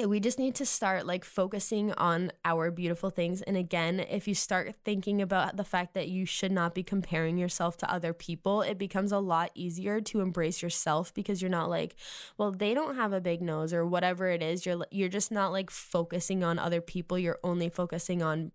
we 0.05 0.21
just 0.21 0.39
need 0.39 0.55
to 0.55 0.67
start 0.67 1.07
like 1.07 1.25
focusing 1.25 1.91
on 1.95 2.31
our 2.45 2.71
beautiful 2.71 3.09
things. 3.09 3.41
And 3.43 3.57
again 3.57 4.01
if 4.01 4.29
you 4.29 4.35
start 4.35 4.75
thinking 4.85 5.23
about 5.23 5.57
the 5.57 5.65
fact 5.65 5.95
that 5.95 6.09
you 6.09 6.27
should 6.27 6.53
not 6.53 6.75
be 6.75 6.83
comparing 6.83 7.39
yourself 7.39 7.77
to 7.79 7.91
other 7.91 8.13
people 8.13 8.61
it 8.63 8.77
becomes 8.77 9.11
a 9.11 9.19
lot 9.19 9.51
easier 9.55 10.01
to 10.03 10.21
embrace 10.21 10.63
yourself 10.63 11.15
because 11.15 11.41
you're 11.41 11.51
not 11.51 11.71
like 11.71 11.97
well 12.37 12.53
they 12.53 12.75
don't 12.75 12.97
have 12.97 13.13
a 13.13 13.21
big 13.21 13.41
nose 13.41 13.73
or 13.73 13.87
whatever 13.87 14.29
it 14.29 14.43
is. 14.43 14.67
You're 14.67 14.85
you're 14.91 15.09
just 15.09 15.33
not 15.33 15.53
like 15.53 15.71
focusing 15.71 16.45
on 16.45 16.59
other 16.59 16.81
people. 16.81 17.19
You're 17.19 17.41
only 17.43 17.71
focusing 17.71 18.23
on 18.23 18.53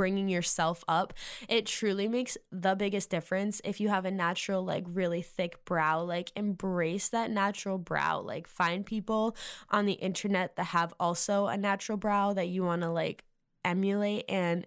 bringing 0.00 0.30
yourself 0.30 0.82
up, 0.88 1.12
it 1.46 1.66
truly 1.66 2.08
makes 2.08 2.38
the 2.50 2.74
biggest 2.74 3.10
difference. 3.10 3.60
If 3.64 3.80
you 3.80 3.90
have 3.90 4.06
a 4.06 4.10
natural, 4.10 4.64
like 4.64 4.84
really 4.88 5.20
thick 5.20 5.62
brow, 5.66 6.00
like 6.00 6.32
embrace 6.34 7.10
that 7.10 7.30
natural 7.30 7.76
brow. 7.76 8.20
Like 8.20 8.48
find 8.48 8.86
people 8.86 9.36
on 9.68 9.84
the 9.84 9.92
internet 9.92 10.56
that 10.56 10.68
have 10.68 10.94
also 10.98 11.48
a 11.48 11.56
natural 11.58 11.98
brow 11.98 12.32
that 12.32 12.48
you 12.48 12.64
want 12.64 12.80
to 12.80 12.88
like 12.88 13.24
emulate. 13.62 14.24
And 14.26 14.66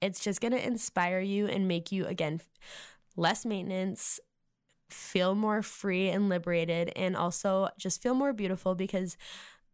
it's 0.00 0.20
just 0.20 0.40
going 0.40 0.52
to 0.52 0.66
inspire 0.66 1.20
you 1.20 1.46
and 1.46 1.68
make 1.68 1.92
you, 1.92 2.06
again, 2.06 2.40
less 3.14 3.44
maintenance, 3.44 4.20
feel 4.88 5.34
more 5.34 5.60
free 5.60 6.08
and 6.08 6.30
liberated, 6.30 6.94
and 6.96 7.14
also 7.14 7.68
just 7.76 8.02
feel 8.02 8.14
more 8.14 8.32
beautiful 8.32 8.74
because. 8.74 9.18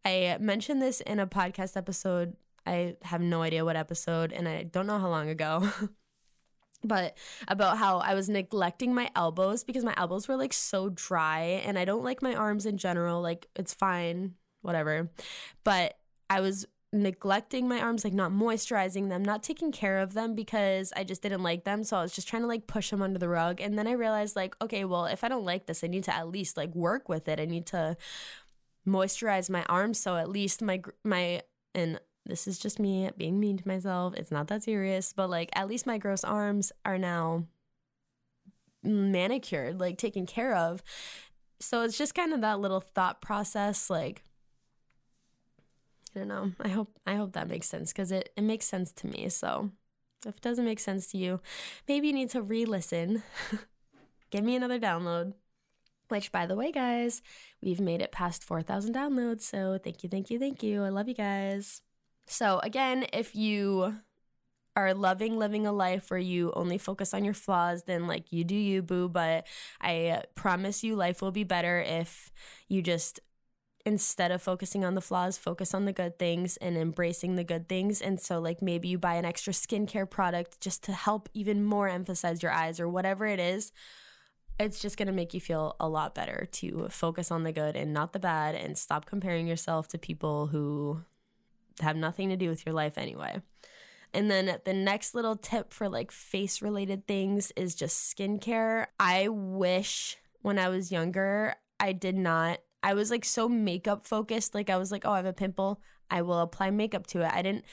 I 0.05 0.35
mentioned 0.37 0.81
this 0.81 0.99
in 0.99 1.17
a 1.17 1.25
podcast 1.25 1.77
episode 1.77 2.35
I 2.65 2.95
have 3.03 3.21
no 3.21 3.41
idea 3.41 3.65
what 3.65 3.75
episode 3.75 4.31
and 4.31 4.47
I 4.47 4.63
don't 4.63 4.87
know 4.87 4.99
how 4.99 5.09
long 5.09 5.29
ago. 5.29 5.69
but 6.83 7.17
about 7.47 7.77
how 7.77 7.99
I 7.99 8.13
was 8.13 8.29
neglecting 8.29 8.93
my 8.93 9.09
elbows 9.15 9.63
because 9.63 9.83
my 9.83 9.93
elbows 9.97 10.27
were 10.27 10.37
like 10.37 10.53
so 10.53 10.89
dry 10.89 11.61
and 11.65 11.77
I 11.77 11.85
don't 11.85 12.03
like 12.03 12.21
my 12.21 12.35
arms 12.35 12.65
in 12.65 12.77
general. 12.77 13.21
Like 13.21 13.47
it's 13.55 13.73
fine, 13.73 14.33
whatever. 14.61 15.09
But 15.63 15.97
I 16.29 16.41
was 16.41 16.65
neglecting 16.93 17.67
my 17.67 17.79
arms, 17.79 18.03
like 18.03 18.13
not 18.13 18.31
moisturizing 18.31 19.09
them, 19.09 19.23
not 19.23 19.41
taking 19.41 19.71
care 19.71 19.99
of 19.99 20.13
them 20.13 20.35
because 20.35 20.93
I 20.95 21.03
just 21.03 21.23
didn't 21.23 21.41
like 21.41 21.63
them. 21.63 21.83
So 21.83 21.97
I 21.97 22.03
was 22.03 22.13
just 22.13 22.27
trying 22.27 22.43
to 22.43 22.47
like 22.47 22.67
push 22.67 22.91
them 22.91 23.01
under 23.01 23.17
the 23.17 23.29
rug. 23.29 23.59
And 23.59 23.77
then 23.77 23.87
I 23.87 23.93
realized, 23.93 24.35
like, 24.35 24.55
okay, 24.61 24.85
well, 24.85 25.05
if 25.05 25.23
I 25.23 25.27
don't 25.27 25.43
like 25.43 25.65
this, 25.65 25.83
I 25.83 25.87
need 25.87 26.03
to 26.05 26.15
at 26.15 26.29
least 26.29 26.55
like 26.55 26.73
work 26.75 27.09
with 27.09 27.27
it. 27.27 27.39
I 27.39 27.45
need 27.45 27.65
to 27.67 27.97
moisturize 28.87 29.49
my 29.49 29.63
arms 29.63 29.97
so 29.97 30.17
at 30.17 30.29
least 30.29 30.61
my 30.61 30.81
my 31.05 31.41
and 31.73 31.99
this 32.25 32.47
is 32.47 32.57
just 32.57 32.79
me 32.79 33.09
being 33.17 33.39
mean 33.39 33.57
to 33.57 33.67
myself. 33.67 34.13
It's 34.15 34.31
not 34.31 34.47
that 34.47 34.63
serious, 34.63 35.13
but 35.13 35.29
like 35.29 35.49
at 35.53 35.67
least 35.67 35.85
my 35.85 35.97
gross 35.97 36.23
arms 36.23 36.71
are 36.85 36.97
now 36.97 37.45
manicured, 38.81 39.79
like 39.79 39.97
taken 39.97 40.25
care 40.25 40.55
of. 40.55 40.81
So 41.59 41.81
it's 41.81 41.97
just 41.97 42.15
kind 42.15 42.33
of 42.33 42.41
that 42.41 42.59
little 42.59 42.81
thought 42.81 43.21
process 43.21 43.89
like 43.89 44.23
I 46.15 46.19
don't 46.19 46.27
know. 46.27 46.51
I 46.61 46.69
hope 46.69 46.97
I 47.05 47.15
hope 47.15 47.33
that 47.33 47.49
makes 47.49 47.67
sense 47.67 47.91
cuz 47.91 48.11
it 48.11 48.31
it 48.37 48.41
makes 48.41 48.65
sense 48.65 48.93
to 48.93 49.07
me. 49.07 49.29
So 49.29 49.71
if 50.25 50.35
it 50.37 50.41
doesn't 50.41 50.65
make 50.65 50.79
sense 50.79 51.07
to 51.07 51.17
you, 51.17 51.41
maybe 51.87 52.07
you 52.07 52.13
need 52.13 52.29
to 52.31 52.41
re-listen. 52.41 53.23
give 54.31 54.43
me 54.43 54.55
another 54.55 54.79
download. 54.79 55.33
Which, 56.09 56.31
by 56.31 56.45
the 56.45 56.55
way, 56.55 56.71
guys, 56.71 57.21
we've 57.61 57.79
made 57.79 58.01
it 58.01 58.11
past 58.11 58.43
4,000 58.43 58.93
downloads. 58.93 59.41
So 59.41 59.79
thank 59.83 60.03
you, 60.03 60.09
thank 60.09 60.29
you, 60.29 60.37
thank 60.37 60.61
you. 60.61 60.83
I 60.83 60.89
love 60.89 61.07
you 61.07 61.15
guys. 61.15 61.81
So, 62.25 62.59
again, 62.63 63.05
if 63.13 63.35
you 63.35 63.97
are 64.75 64.93
loving 64.93 65.37
living 65.37 65.67
a 65.67 65.71
life 65.71 66.09
where 66.09 66.19
you 66.19 66.51
only 66.55 66.77
focus 66.77 67.13
on 67.13 67.23
your 67.23 67.33
flaws, 67.33 67.83
then 67.83 68.07
like 68.07 68.31
you 68.31 68.43
do 68.43 68.55
you, 68.55 68.81
boo. 68.81 69.07
But 69.07 69.45
I 69.81 70.23
promise 70.35 70.83
you, 70.83 70.95
life 70.95 71.21
will 71.21 71.31
be 71.31 71.43
better 71.43 71.79
if 71.81 72.31
you 72.67 72.81
just 72.81 73.19
instead 73.85 74.31
of 74.31 74.41
focusing 74.41 74.85
on 74.85 74.95
the 74.95 75.01
flaws, 75.01 75.37
focus 75.37 75.73
on 75.73 75.85
the 75.85 75.91
good 75.91 76.17
things 76.17 76.55
and 76.57 76.77
embracing 76.77 77.35
the 77.35 77.43
good 77.43 77.67
things. 77.67 78.01
And 78.01 78.19
so, 78.19 78.39
like, 78.39 78.61
maybe 78.61 78.87
you 78.87 78.97
buy 78.97 79.15
an 79.15 79.25
extra 79.25 79.53
skincare 79.53 80.09
product 80.09 80.61
just 80.61 80.83
to 80.85 80.93
help 80.93 81.29
even 81.33 81.63
more 81.63 81.89
emphasize 81.89 82.41
your 82.41 82.51
eyes 82.51 82.79
or 82.79 82.87
whatever 82.87 83.25
it 83.25 83.39
is. 83.39 83.71
It's 84.59 84.79
just 84.79 84.97
going 84.97 85.07
to 85.07 85.13
make 85.13 85.33
you 85.33 85.41
feel 85.41 85.75
a 85.79 85.89
lot 85.89 86.15
better 86.15 86.47
to 86.53 86.87
focus 86.89 87.31
on 87.31 87.43
the 87.43 87.51
good 87.51 87.75
and 87.75 87.91
not 87.91 88.13
the 88.13 88.19
bad 88.19 88.55
and 88.55 88.77
stop 88.77 89.05
comparing 89.05 89.47
yourself 89.47 89.87
to 89.89 89.97
people 89.97 90.47
who 90.47 91.01
have 91.81 91.95
nothing 91.95 92.29
to 92.29 92.37
do 92.37 92.49
with 92.49 92.65
your 92.65 92.73
life 92.73 92.97
anyway. 92.97 93.41
And 94.13 94.29
then 94.29 94.59
the 94.63 94.73
next 94.73 95.15
little 95.15 95.35
tip 95.35 95.73
for 95.73 95.89
like 95.89 96.11
face 96.11 96.61
related 96.61 97.07
things 97.07 97.51
is 97.55 97.73
just 97.73 98.15
skincare. 98.15 98.87
I 98.99 99.27
wish 99.29 100.17
when 100.41 100.59
I 100.59 100.69
was 100.69 100.91
younger, 100.91 101.55
I 101.79 101.93
did 101.93 102.15
not 102.15 102.59
I 102.83 102.93
was 102.93 103.09
like 103.09 103.23
so 103.23 103.47
makeup 103.47 104.05
focused. 104.05 104.53
Like 104.53 104.69
I 104.69 104.77
was 104.77 104.91
like, 104.91 105.05
oh, 105.05 105.11
I 105.11 105.17
have 105.17 105.25
a 105.25 105.33
pimple. 105.33 105.81
I 106.11 106.21
will 106.21 106.39
apply 106.39 106.69
makeup 106.69 107.07
to 107.07 107.21
it. 107.21 107.31
I 107.33 107.41
didn't 107.41 107.63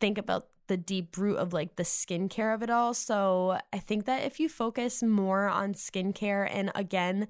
think 0.00 0.18
about 0.18 0.48
the 0.68 0.76
deep 0.76 1.16
root 1.16 1.38
of 1.38 1.52
like 1.52 1.76
the 1.76 1.82
skincare 1.82 2.54
of 2.54 2.62
it 2.62 2.70
all. 2.70 2.94
So 2.94 3.58
I 3.72 3.78
think 3.78 4.04
that 4.04 4.24
if 4.24 4.38
you 4.38 4.48
focus 4.48 5.02
more 5.02 5.48
on 5.48 5.72
skincare, 5.72 6.48
and 6.48 6.70
again, 6.74 7.26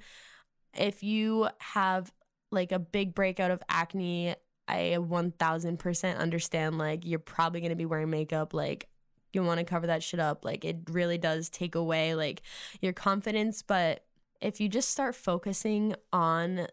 if 0.75 1.03
you 1.03 1.49
have 1.61 2.13
like 2.51 2.73
a 2.73 2.81
big 2.81 3.15
breakout 3.15 3.53
of 3.53 3.63
acne, 3.69 4.35
I 4.71 4.97
1000% 4.99 6.19
understand 6.19 6.79
like 6.79 7.05
you're 7.05 7.19
probably 7.19 7.61
going 7.61 7.71
to 7.71 7.77
be 7.77 7.87
wearing 7.87 8.11
makeup. 8.11 8.55
Like 8.55 8.89
you 9.33 9.43
want 9.43 9.59
to 9.59 9.65
cover 9.65 9.87
that 9.87 10.03
shit 10.03 10.21
up. 10.21 10.45
Like 10.45 10.65
it 10.65 10.79
really 10.91 11.19
does 11.19 11.49
take 11.51 11.75
away 11.75 12.15
like 12.15 12.43
your 12.81 12.93
confidence. 12.93 13.63
But 13.63 14.05
if 14.41 14.61
you 14.61 14.69
just 14.69 14.91
start 14.91 15.15
focusing 15.15 15.95
on 16.13 16.67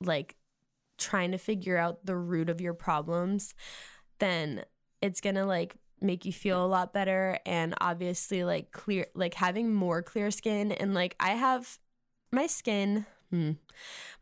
like 0.00 0.36
trying 0.98 1.32
to 1.32 1.38
figure 1.38 1.76
out 1.76 2.04
the 2.04 2.16
root 2.16 2.48
of 2.48 2.60
your 2.60 2.74
problems, 2.74 3.54
then 4.18 4.64
it's 5.00 5.20
going 5.20 5.36
to 5.36 5.46
like 5.46 5.76
make 6.00 6.24
you 6.24 6.32
feel 6.32 6.64
a 6.64 6.66
lot 6.66 6.92
better 6.92 7.38
and 7.46 7.74
obviously 7.80 8.44
like 8.44 8.72
clear 8.72 9.06
like 9.14 9.34
having 9.34 9.72
more 9.72 10.02
clear 10.02 10.30
skin 10.30 10.70
and 10.72 10.92
like 10.92 11.16
I 11.18 11.30
have 11.30 11.78
my 12.30 12.46
skin 12.46 13.06
hmm, 13.34 13.50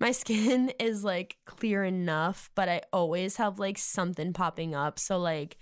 my 0.01 0.13
skin 0.13 0.73
is 0.81 1.05
like 1.05 1.37
clear 1.45 1.85
enough 1.85 2.51
but 2.55 2.69
I 2.69 2.83
always 2.93 3.37
have 3.37 3.59
like 3.59 3.79
something 3.79 4.33
popping 4.33 4.75
up 4.75 4.99
so 4.99 5.19
like 5.19 5.57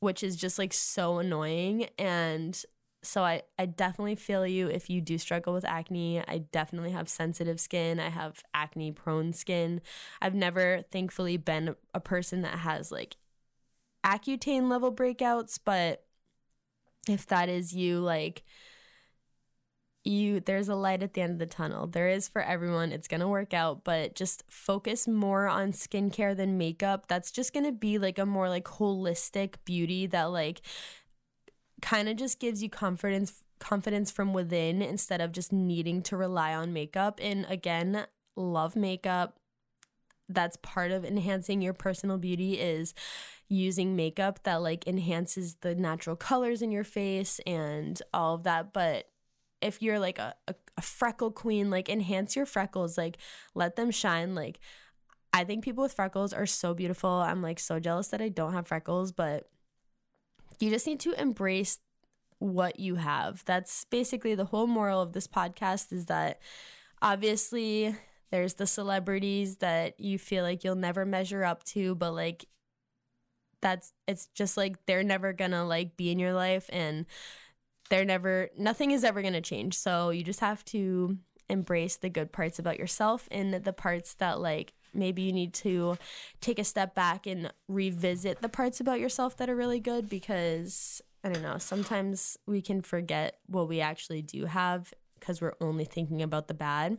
which 0.00 0.22
is 0.22 0.36
just 0.36 0.58
like 0.58 0.72
so 0.72 1.18
annoying 1.18 1.88
and 1.98 2.60
so 3.02 3.22
I, 3.22 3.42
I 3.56 3.66
definitely 3.66 4.16
feel 4.16 4.44
you 4.44 4.66
if 4.66 4.90
you 4.90 5.00
do 5.00 5.16
struggle 5.16 5.54
with 5.54 5.64
acne. 5.64 6.20
I 6.26 6.38
definitely 6.38 6.90
have 6.90 7.08
sensitive 7.08 7.60
skin. 7.60 8.00
I 8.00 8.08
have 8.08 8.42
acne 8.52 8.90
prone 8.90 9.32
skin. 9.32 9.80
I've 10.20 10.34
never 10.34 10.82
thankfully 10.90 11.36
been 11.36 11.76
a 11.94 12.00
person 12.00 12.42
that 12.42 12.58
has 12.58 12.90
like 12.90 13.16
Accutane 14.04 14.68
level 14.68 14.92
breakouts, 14.92 15.58
but 15.64 16.04
if 17.08 17.26
that 17.26 17.48
is 17.48 17.72
you, 17.72 18.00
like 18.00 18.42
you 20.06 20.40
there's 20.40 20.68
a 20.68 20.74
light 20.74 21.02
at 21.02 21.14
the 21.14 21.20
end 21.20 21.32
of 21.32 21.38
the 21.38 21.46
tunnel. 21.46 21.86
There 21.86 22.08
is 22.08 22.28
for 22.28 22.42
everyone. 22.42 22.92
It's 22.92 23.08
going 23.08 23.20
to 23.20 23.28
work 23.28 23.52
out, 23.52 23.84
but 23.84 24.14
just 24.14 24.44
focus 24.48 25.08
more 25.08 25.48
on 25.48 25.72
skincare 25.72 26.36
than 26.36 26.58
makeup. 26.58 27.06
That's 27.08 27.30
just 27.30 27.52
going 27.52 27.66
to 27.66 27.72
be 27.72 27.98
like 27.98 28.18
a 28.18 28.26
more 28.26 28.48
like 28.48 28.64
holistic 28.64 29.54
beauty 29.64 30.06
that 30.06 30.24
like 30.24 30.62
kind 31.82 32.08
of 32.08 32.16
just 32.16 32.40
gives 32.40 32.62
you 32.62 32.70
confidence 32.70 33.42
confidence 33.58 34.10
from 34.10 34.32
within 34.32 34.82
instead 34.82 35.20
of 35.20 35.32
just 35.32 35.52
needing 35.52 36.02
to 36.02 36.16
rely 36.16 36.54
on 36.54 36.72
makeup. 36.72 37.18
And 37.22 37.46
again, 37.48 38.06
love 38.36 38.76
makeup. 38.76 39.38
That's 40.28 40.56
part 40.56 40.90
of 40.90 41.04
enhancing 41.04 41.62
your 41.62 41.72
personal 41.72 42.18
beauty 42.18 42.54
is 42.60 42.94
using 43.48 43.94
makeup 43.94 44.42
that 44.42 44.60
like 44.60 44.86
enhances 44.86 45.56
the 45.60 45.74
natural 45.74 46.16
colors 46.16 46.62
in 46.62 46.70
your 46.72 46.84
face 46.84 47.40
and 47.46 48.00
all 48.12 48.34
of 48.34 48.42
that. 48.42 48.72
But 48.72 49.08
if 49.66 49.82
you're 49.82 49.98
like 49.98 50.18
a, 50.18 50.34
a, 50.48 50.54
a 50.76 50.82
freckle 50.82 51.30
queen, 51.30 51.70
like 51.70 51.88
enhance 51.88 52.36
your 52.36 52.46
freckles, 52.46 52.96
like 52.96 53.18
let 53.54 53.76
them 53.76 53.90
shine. 53.90 54.34
Like 54.34 54.60
I 55.32 55.44
think 55.44 55.64
people 55.64 55.82
with 55.82 55.92
freckles 55.92 56.32
are 56.32 56.46
so 56.46 56.72
beautiful. 56.72 57.10
I'm 57.10 57.42
like 57.42 57.58
so 57.58 57.78
jealous 57.78 58.08
that 58.08 58.22
I 58.22 58.28
don't 58.28 58.52
have 58.52 58.68
freckles, 58.68 59.12
but 59.12 59.48
you 60.60 60.70
just 60.70 60.86
need 60.86 61.00
to 61.00 61.20
embrace 61.20 61.78
what 62.38 62.78
you 62.80 62.96
have. 62.96 63.44
That's 63.44 63.84
basically 63.84 64.34
the 64.34 64.46
whole 64.46 64.66
moral 64.66 65.02
of 65.02 65.12
this 65.12 65.26
podcast 65.26 65.92
is 65.92 66.06
that 66.06 66.40
obviously 67.02 67.94
there's 68.30 68.54
the 68.54 68.66
celebrities 68.66 69.56
that 69.58 69.98
you 70.00 70.18
feel 70.18 70.42
like 70.42 70.64
you'll 70.64 70.74
never 70.74 71.04
measure 71.04 71.44
up 71.44 71.64
to, 71.64 71.94
but 71.94 72.12
like 72.12 72.46
that's 73.62 73.92
it's 74.06 74.26
just 74.34 74.56
like 74.56 74.84
they're 74.86 75.02
never 75.02 75.32
gonna 75.32 75.64
like 75.64 75.96
be 75.96 76.10
in 76.10 76.18
your 76.18 76.34
life 76.34 76.68
and 76.72 77.06
they're 77.88 78.04
never 78.04 78.50
nothing 78.58 78.90
is 78.90 79.04
ever 79.04 79.22
gonna 79.22 79.40
change. 79.40 79.74
So 79.74 80.10
you 80.10 80.22
just 80.22 80.40
have 80.40 80.64
to 80.66 81.18
embrace 81.48 81.96
the 81.96 82.08
good 82.08 82.32
parts 82.32 82.58
about 82.58 82.78
yourself 82.78 83.28
and 83.30 83.54
the 83.54 83.72
parts 83.72 84.14
that 84.14 84.40
like 84.40 84.72
maybe 84.92 85.22
you 85.22 85.32
need 85.32 85.54
to 85.54 85.96
take 86.40 86.58
a 86.58 86.64
step 86.64 86.94
back 86.94 87.26
and 87.26 87.52
revisit 87.68 88.40
the 88.40 88.48
parts 88.48 88.80
about 88.80 88.98
yourself 88.98 89.36
that 89.36 89.48
are 89.48 89.56
really 89.56 89.80
good 89.80 90.08
because 90.08 91.00
I 91.22 91.28
don't 91.28 91.42
know, 91.42 91.58
sometimes 91.58 92.36
we 92.46 92.62
can 92.62 92.82
forget 92.82 93.38
what 93.46 93.68
we 93.68 93.80
actually 93.80 94.22
do 94.22 94.46
have 94.46 94.92
because 95.18 95.40
we're 95.40 95.54
only 95.60 95.84
thinking 95.84 96.22
about 96.22 96.46
the 96.48 96.54
bad. 96.54 96.98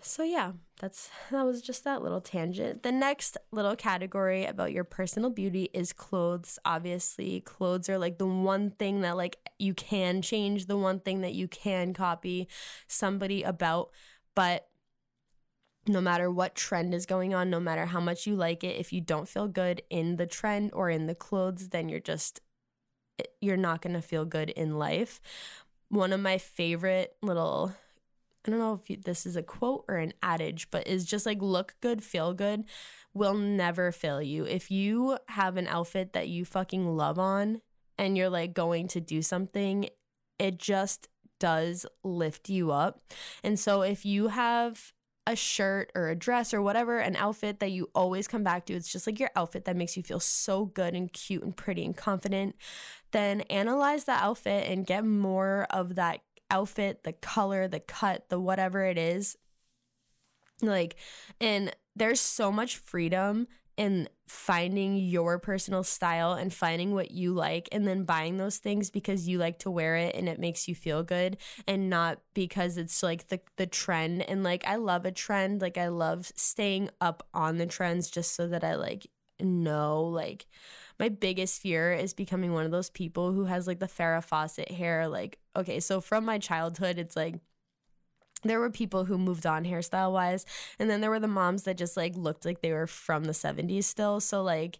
So 0.00 0.22
yeah, 0.22 0.52
that's 0.80 1.10
that 1.30 1.44
was 1.44 1.60
just 1.60 1.84
that 1.84 2.02
little 2.02 2.20
tangent. 2.20 2.82
The 2.82 2.92
next 2.92 3.36
little 3.50 3.76
category 3.76 4.44
about 4.44 4.72
your 4.72 4.84
personal 4.84 5.30
beauty 5.30 5.70
is 5.72 5.92
clothes. 5.92 6.58
Obviously, 6.64 7.40
clothes 7.40 7.88
are 7.88 7.98
like 7.98 8.18
the 8.18 8.26
one 8.26 8.70
thing 8.70 9.00
that 9.02 9.16
like 9.16 9.36
you 9.58 9.74
can 9.74 10.22
change, 10.22 10.66
the 10.66 10.76
one 10.76 11.00
thing 11.00 11.20
that 11.22 11.34
you 11.34 11.48
can 11.48 11.92
copy 11.94 12.48
somebody 12.86 13.42
about, 13.42 13.90
but 14.34 14.68
no 15.86 16.00
matter 16.00 16.30
what 16.30 16.54
trend 16.54 16.94
is 16.94 17.06
going 17.06 17.34
on, 17.34 17.50
no 17.50 17.58
matter 17.58 17.86
how 17.86 18.00
much 18.00 18.26
you 18.26 18.36
like 18.36 18.62
it, 18.62 18.78
if 18.78 18.92
you 18.92 19.00
don't 19.00 19.28
feel 19.28 19.48
good 19.48 19.82
in 19.90 20.16
the 20.16 20.26
trend 20.26 20.70
or 20.74 20.90
in 20.90 21.06
the 21.06 21.14
clothes, 21.14 21.70
then 21.70 21.88
you're 21.88 21.98
just, 21.98 22.40
eh, 23.18 23.24
you're 23.40 23.56
not 23.56 23.80
going 23.80 23.94
to 23.94 24.02
feel 24.02 24.24
good 24.24 24.50
in 24.50 24.78
life. 24.78 25.20
One 25.88 26.12
of 26.12 26.20
my 26.20 26.36
favorite 26.36 27.16
little, 27.22 27.72
I 28.48 28.50
don't 28.50 28.60
know 28.60 28.80
if 28.88 29.02
this 29.02 29.26
is 29.26 29.36
a 29.36 29.42
quote 29.42 29.84
or 29.88 29.96
an 29.96 30.14
adage, 30.22 30.70
but 30.70 30.86
is 30.86 31.04
just 31.04 31.26
like 31.26 31.42
look 31.42 31.74
good, 31.82 32.02
feel 32.02 32.32
good 32.32 32.64
will 33.14 33.34
never 33.34 33.92
fail 33.92 34.22
you. 34.22 34.44
If 34.44 34.70
you 34.70 35.18
have 35.28 35.56
an 35.56 35.66
outfit 35.66 36.12
that 36.12 36.28
you 36.28 36.44
fucking 36.44 36.96
love 36.96 37.18
on 37.18 37.60
and 37.98 38.16
you're 38.16 38.30
like 38.30 38.54
going 38.54 38.88
to 38.88 39.00
do 39.00 39.20
something, 39.20 39.88
it 40.38 40.58
just 40.58 41.08
does 41.40 41.84
lift 42.04 42.48
you 42.48 42.70
up. 42.70 43.02
And 43.42 43.58
so 43.58 43.82
if 43.82 44.06
you 44.06 44.28
have 44.28 44.92
a 45.26 45.36
shirt 45.36 45.92
or 45.94 46.08
a 46.08 46.16
dress 46.16 46.54
or 46.54 46.62
whatever, 46.62 46.98
an 46.98 47.14
outfit 47.16 47.60
that 47.60 47.70
you 47.70 47.90
always 47.94 48.26
come 48.26 48.42
back 48.42 48.64
to, 48.66 48.72
it's 48.72 48.90
just 48.90 49.06
like 49.06 49.20
your 49.20 49.30
outfit 49.36 49.66
that 49.66 49.76
makes 49.76 49.96
you 49.96 50.02
feel 50.02 50.20
so 50.20 50.64
good 50.64 50.94
and 50.94 51.12
cute 51.12 51.42
and 51.42 51.54
pretty 51.54 51.84
and 51.84 51.96
confident, 51.96 52.56
then 53.10 53.42
analyze 53.42 54.04
the 54.04 54.12
outfit 54.12 54.66
and 54.70 54.86
get 54.86 55.04
more 55.04 55.66
of 55.68 55.96
that 55.96 56.20
outfit, 56.50 57.04
the 57.04 57.12
color, 57.12 57.68
the 57.68 57.80
cut, 57.80 58.28
the 58.28 58.40
whatever 58.40 58.84
it 58.84 58.98
is. 58.98 59.36
Like, 60.62 60.96
and 61.40 61.74
there's 61.94 62.20
so 62.20 62.50
much 62.50 62.76
freedom 62.76 63.46
in 63.78 64.08
finding 64.26 64.96
your 64.96 65.38
personal 65.38 65.84
style 65.84 66.32
and 66.32 66.52
finding 66.52 66.94
what 66.94 67.12
you 67.12 67.32
like 67.32 67.68
and 67.70 67.86
then 67.86 68.02
buying 68.02 68.36
those 68.36 68.58
things 68.58 68.90
because 68.90 69.28
you 69.28 69.38
like 69.38 69.60
to 69.60 69.70
wear 69.70 69.94
it 69.94 70.14
and 70.16 70.28
it 70.28 70.40
makes 70.40 70.66
you 70.66 70.74
feel 70.74 71.04
good 71.04 71.36
and 71.66 71.88
not 71.88 72.18
because 72.34 72.76
it's 72.76 73.02
like 73.04 73.28
the 73.28 73.40
the 73.56 73.66
trend 73.66 74.28
and 74.28 74.42
like 74.42 74.66
I 74.66 74.76
love 74.76 75.06
a 75.06 75.12
trend 75.12 75.62
like 75.62 75.78
I 75.78 75.88
love 75.88 76.30
staying 76.34 76.90
up 77.00 77.26
on 77.32 77.56
the 77.58 77.66
trends 77.66 78.10
just 78.10 78.34
so 78.34 78.48
that 78.48 78.64
I 78.64 78.74
like 78.74 79.06
know 79.40 80.02
like 80.04 80.46
my 80.98 81.08
biggest 81.08 81.62
fear 81.62 81.92
is 81.92 82.12
becoming 82.12 82.52
one 82.52 82.64
of 82.64 82.70
those 82.70 82.90
people 82.90 83.32
who 83.32 83.44
has 83.44 83.66
like 83.66 83.78
the 83.78 83.86
Farrah 83.86 84.24
Fawcett 84.24 84.70
hair 84.70 85.08
like 85.08 85.38
okay 85.56 85.80
so 85.80 86.00
from 86.00 86.24
my 86.24 86.38
childhood 86.38 86.98
it's 86.98 87.16
like 87.16 87.36
there 88.44 88.60
were 88.60 88.70
people 88.70 89.04
who 89.04 89.18
moved 89.18 89.46
on 89.46 89.64
hairstyle 89.64 90.12
wise 90.12 90.46
and 90.78 90.88
then 90.88 91.00
there 91.00 91.10
were 91.10 91.20
the 91.20 91.28
moms 91.28 91.64
that 91.64 91.76
just 91.76 91.96
like 91.96 92.16
looked 92.16 92.44
like 92.44 92.60
they 92.60 92.72
were 92.72 92.86
from 92.86 93.24
the 93.24 93.32
70s 93.32 93.84
still 93.84 94.20
so 94.20 94.42
like 94.42 94.78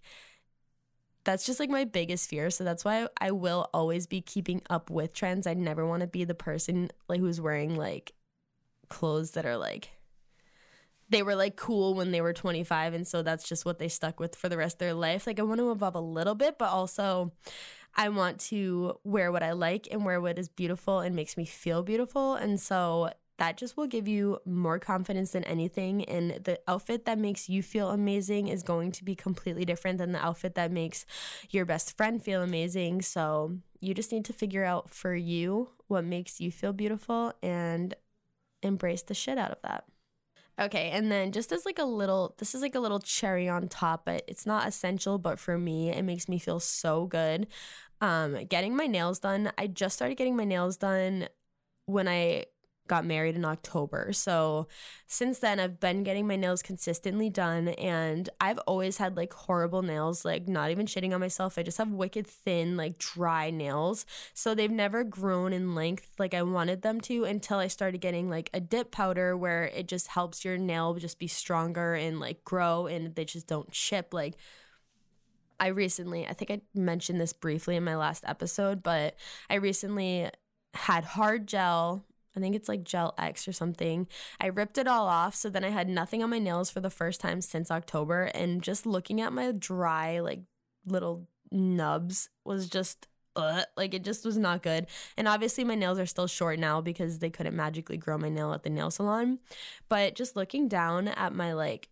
that's 1.24 1.44
just 1.44 1.60
like 1.60 1.70
my 1.70 1.84
biggest 1.84 2.28
fear 2.28 2.50
so 2.50 2.64
that's 2.64 2.84
why 2.84 3.06
i 3.20 3.30
will 3.30 3.68
always 3.74 4.06
be 4.06 4.20
keeping 4.20 4.62
up 4.70 4.90
with 4.90 5.12
trends. 5.12 5.46
I 5.46 5.54
never 5.54 5.86
want 5.86 6.00
to 6.00 6.06
be 6.06 6.24
the 6.24 6.34
person 6.34 6.90
like 7.08 7.20
who's 7.20 7.40
wearing 7.40 7.76
like 7.76 8.12
clothes 8.88 9.32
that 9.32 9.44
are 9.44 9.56
like 9.56 9.90
they 11.10 11.22
were 11.22 11.34
like 11.34 11.56
cool 11.56 11.94
when 11.94 12.10
they 12.10 12.20
were 12.20 12.32
25 12.32 12.94
and 12.94 13.06
so 13.06 13.22
that's 13.22 13.48
just 13.48 13.64
what 13.64 13.78
they 13.78 13.88
stuck 13.88 14.20
with 14.20 14.36
for 14.36 14.48
the 14.48 14.56
rest 14.56 14.76
of 14.76 14.80
their 14.80 14.94
life. 14.94 15.26
Like 15.26 15.38
I 15.38 15.42
want 15.42 15.58
to 15.58 15.70
evolve 15.70 15.94
a 15.94 16.00
little 16.00 16.34
bit, 16.34 16.58
but 16.58 16.70
also 16.70 17.32
I 17.94 18.10
want 18.10 18.40
to 18.40 18.98
wear 19.04 19.32
what 19.32 19.42
I 19.42 19.52
like 19.52 19.88
and 19.90 20.04
wear 20.04 20.20
what 20.20 20.38
is 20.38 20.48
beautiful 20.48 21.00
and 21.00 21.16
makes 21.16 21.36
me 21.36 21.44
feel 21.44 21.82
beautiful. 21.82 22.34
And 22.34 22.60
so 22.60 23.10
that 23.38 23.56
just 23.56 23.76
will 23.76 23.86
give 23.86 24.08
you 24.08 24.38
more 24.44 24.78
confidence 24.78 25.30
than 25.30 25.44
anything. 25.44 26.04
And 26.04 26.44
the 26.44 26.60
outfit 26.68 27.06
that 27.06 27.18
makes 27.18 27.48
you 27.48 27.62
feel 27.62 27.90
amazing 27.90 28.48
is 28.48 28.62
going 28.62 28.92
to 28.92 29.04
be 29.04 29.14
completely 29.14 29.64
different 29.64 29.98
than 29.98 30.12
the 30.12 30.24
outfit 30.24 30.54
that 30.56 30.72
makes 30.72 31.06
your 31.50 31.64
best 31.64 31.96
friend 31.96 32.22
feel 32.22 32.42
amazing. 32.42 33.02
So 33.02 33.58
you 33.80 33.94
just 33.94 34.12
need 34.12 34.24
to 34.26 34.32
figure 34.32 34.64
out 34.64 34.90
for 34.90 35.14
you 35.14 35.70
what 35.86 36.04
makes 36.04 36.40
you 36.40 36.50
feel 36.50 36.72
beautiful 36.72 37.32
and 37.42 37.94
embrace 38.62 39.02
the 39.02 39.14
shit 39.14 39.38
out 39.38 39.52
of 39.52 39.62
that. 39.62 39.84
Okay, 40.60 40.90
and 40.90 41.10
then 41.10 41.30
just 41.30 41.52
as 41.52 41.64
like 41.64 41.78
a 41.78 41.84
little, 41.84 42.34
this 42.38 42.54
is 42.54 42.62
like 42.62 42.74
a 42.74 42.80
little 42.80 42.98
cherry 42.98 43.48
on 43.48 43.68
top, 43.68 44.04
but 44.04 44.24
it's 44.26 44.44
not 44.44 44.66
essential, 44.66 45.16
but 45.16 45.38
for 45.38 45.56
me, 45.56 45.90
it 45.90 46.02
makes 46.02 46.28
me 46.28 46.38
feel 46.40 46.58
so 46.58 47.06
good. 47.06 47.46
Um, 48.00 48.44
getting 48.46 48.76
my 48.76 48.86
nails 48.86 49.20
done. 49.20 49.52
I 49.56 49.68
just 49.68 49.94
started 49.94 50.16
getting 50.16 50.36
my 50.36 50.44
nails 50.44 50.76
done 50.76 51.28
when 51.86 52.08
I 52.08 52.46
got 52.88 53.05
married 53.05 53.37
in 53.37 53.44
October. 53.44 54.12
So 54.12 54.66
since 55.07 55.38
then, 55.38 55.61
I've 55.61 55.79
been 55.79 56.03
getting 56.03 56.27
my 56.27 56.37
nails 56.37 56.62
consistently 56.62 57.31
done, 57.31 57.68
and 57.68 58.29
I've 58.40 58.59
always 58.66 58.98
had 58.98 59.16
like 59.16 59.33
horrible 59.33 59.83
nails, 59.83 60.24
like 60.24 60.48
not 60.48 60.70
even 60.70 60.87
shitting 60.87 61.14
on 61.14 61.20
myself. 61.20 61.59
I 61.59 61.62
just 61.62 61.79
have 61.79 61.90
wicked 61.90 62.27
thin, 62.27 62.77
like 62.77 62.98
dry 62.98 63.51
nails. 63.51 64.07
So 64.35 64.55
they've 64.55 64.70
never 64.70 65.05
grown 65.05 65.53
in 65.53 65.74
length 65.74 66.14
like 66.18 66.35
I 66.35 66.42
wanted 66.42 66.83
them 66.83 67.01
to 67.03 67.24
until 67.24 67.59
I 67.59 67.68
started 67.68 68.01
getting 68.01 68.29
like 68.29 68.51
a 68.53 68.61
dip 68.61 68.90
powder 68.90 69.37
where 69.37 69.64
it 69.64 69.87
just 69.88 70.09
helps 70.09 70.44
your 70.44 70.59
nail 70.59 70.94
just 70.94 71.18
be 71.18 71.29
stronger 71.29 71.94
and 71.94 72.18
like 72.18 72.44
grow 72.44 72.87
and 72.87 73.14
they 73.14 73.24
just 73.24 73.46
don't 73.46 73.70
chip. 73.70 74.12
Like, 74.12 74.35
I 75.61 75.68
recently, 75.68 76.27
I 76.27 76.33
think 76.33 76.51
I 76.51 76.61
mentioned 76.74 77.20
this 77.20 77.33
briefly 77.33 77.77
in 77.77 77.85
my 77.85 77.96
last 77.96 78.24
episode, 78.27 78.83
but 78.83 79.16
I 79.51 79.57
recently 79.57 80.31
had 80.74 81.05
hard 81.05 81.46
gel 81.48 82.05
I 82.38 82.40
think 82.40 82.57
it's 82.57 82.68
like 82.68 82.85
Gel 82.85 83.14
X 83.18 83.46
or 83.46 83.53
something. 83.53 84.07
I 84.40 84.46
ripped 84.46 84.79
it 84.79 84.88
all 84.88 85.07
off. 85.07 85.35
So 85.35 85.51
then 85.51 85.64
I 85.64 85.70
had 85.70 85.88
nothing 85.88 86.22
on 86.22 86.31
my 86.31 86.38
nails 86.38 86.70
for 86.70 86.81
the 86.81 86.90
first 86.90 87.20
time 87.20 87.40
since 87.40 87.70
October. 87.70 88.24
And 88.35 88.62
just 88.62 88.87
looking 88.87 89.20
at 89.20 89.33
my 89.33 89.53
dry, 89.53 90.20
like 90.20 90.40
little 90.87 91.29
nubs 91.51 92.29
was 92.44 92.68
just 92.68 93.07
uh, 93.37 93.62
like 93.77 93.94
it 93.94 94.05
just 94.05 94.24
was 94.24 94.37
not 94.37 94.62
good. 94.62 94.87
And 95.16 95.29
obviously 95.29 95.64
my 95.64 95.74
nails 95.74 95.98
are 95.98 96.07
still 96.07 96.27
short 96.27 96.59
now 96.59 96.81
because 96.81 97.20
they 97.20 97.31
couldn't 97.31 97.55
magically 97.57 97.96
grow 97.96 98.18
my 98.18 98.29
nail 98.29 98.53
at 98.53 98.62
the 98.64 98.70
nail 98.70 98.90
salon. 98.90 99.38
But 99.88 100.14
just 100.14 100.37
looking 100.37 100.68
down 100.68 101.09
at 101.09 101.33
my 101.33 101.53
like 101.53 101.88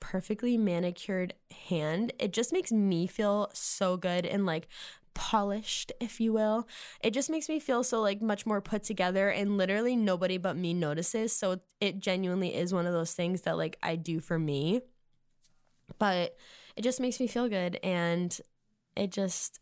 perfectly 0.00 0.56
manicured 0.56 1.34
hand, 1.68 2.12
it 2.18 2.32
just 2.32 2.52
makes 2.52 2.72
me 2.72 3.06
feel 3.06 3.50
so 3.52 3.96
good 3.96 4.26
and 4.26 4.46
like 4.46 4.66
polished, 5.14 5.92
if 6.00 6.20
you 6.20 6.32
will. 6.32 6.66
It 7.02 7.12
just 7.12 7.30
makes 7.30 7.48
me 7.48 7.60
feel 7.60 7.82
so 7.84 8.00
like 8.00 8.22
much 8.22 8.46
more 8.46 8.60
put 8.60 8.82
together 8.82 9.28
and 9.28 9.56
literally 9.56 9.96
nobody 9.96 10.38
but 10.38 10.56
me 10.56 10.74
notices. 10.74 11.32
So 11.32 11.60
it 11.80 12.00
genuinely 12.00 12.54
is 12.54 12.72
one 12.72 12.86
of 12.86 12.92
those 12.92 13.14
things 13.14 13.42
that 13.42 13.56
like 13.56 13.76
I 13.82 13.96
do 13.96 14.20
for 14.20 14.38
me. 14.38 14.82
But 15.98 16.36
it 16.76 16.82
just 16.82 17.00
makes 17.00 17.20
me 17.20 17.26
feel 17.26 17.48
good 17.48 17.78
and 17.82 18.38
it 18.96 19.10
just 19.10 19.60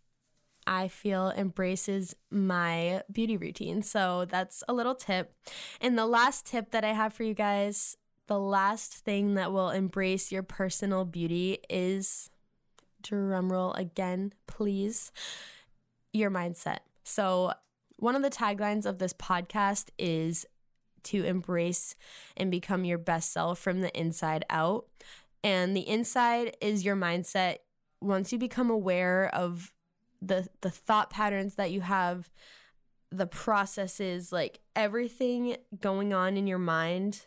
I 0.67 0.89
feel 0.89 1.31
embraces 1.31 2.15
my 2.31 3.03
beauty 3.11 3.39
routine. 3.39 3.83
So 3.83 4.27
that's 4.27 4.63
a 4.69 4.75
little 4.75 4.95
tip. 4.95 5.33
And 5.81 5.97
the 5.97 6.07
last 6.07 6.45
tip 6.45 6.73
that 6.73 6.85
I 6.85 6.93
have 6.93 7.15
for 7.15 7.23
you 7.23 7.33
guys, 7.33 7.97
the 8.27 8.39
last 8.39 8.93
thing 8.93 9.35
that 9.35 9.51
will 9.51 9.71
embrace 9.71 10.31
your 10.31 10.43
personal 10.43 11.07
beauty 11.07 11.59
is 11.71 12.29
drum 13.03 13.53
roll 13.53 13.73
again, 13.75 14.33
please, 14.47 15.13
your 16.13 16.31
mindset. 16.31 16.79
So, 17.05 17.53
one 17.97 18.15
of 18.15 18.23
the 18.23 18.31
taglines 18.31 18.87
of 18.87 18.99
this 18.99 19.13
podcast 19.13 19.89
is 19.99 20.47
to 21.05 21.25
embrace 21.25 21.95
and 22.37 22.51
become 22.51 22.85
your 22.85 22.99
best 22.99 23.33
self 23.33 23.59
from 23.59 23.81
the 23.81 23.99
inside 23.99 24.45
out. 24.51 24.87
And 25.43 25.77
the 25.77 25.89
inside 25.89 26.57
is 26.61 26.85
your 26.85 26.97
mindset. 26.97 27.59
Once 28.01 28.33
you 28.33 28.39
become 28.39 28.71
aware 28.71 29.29
of 29.35 29.73
the 30.21 30.49
the 30.61 30.71
thought 30.71 31.11
patterns 31.11 31.55
that 31.55 31.71
you 31.71 31.81
have, 31.81 32.31
the 33.11 33.27
processes, 33.27 34.33
like 34.33 34.61
everything 34.77 35.57
going 35.81 36.13
on 36.13 36.37
in 36.37 36.47
your 36.47 36.59
mind 36.59 37.27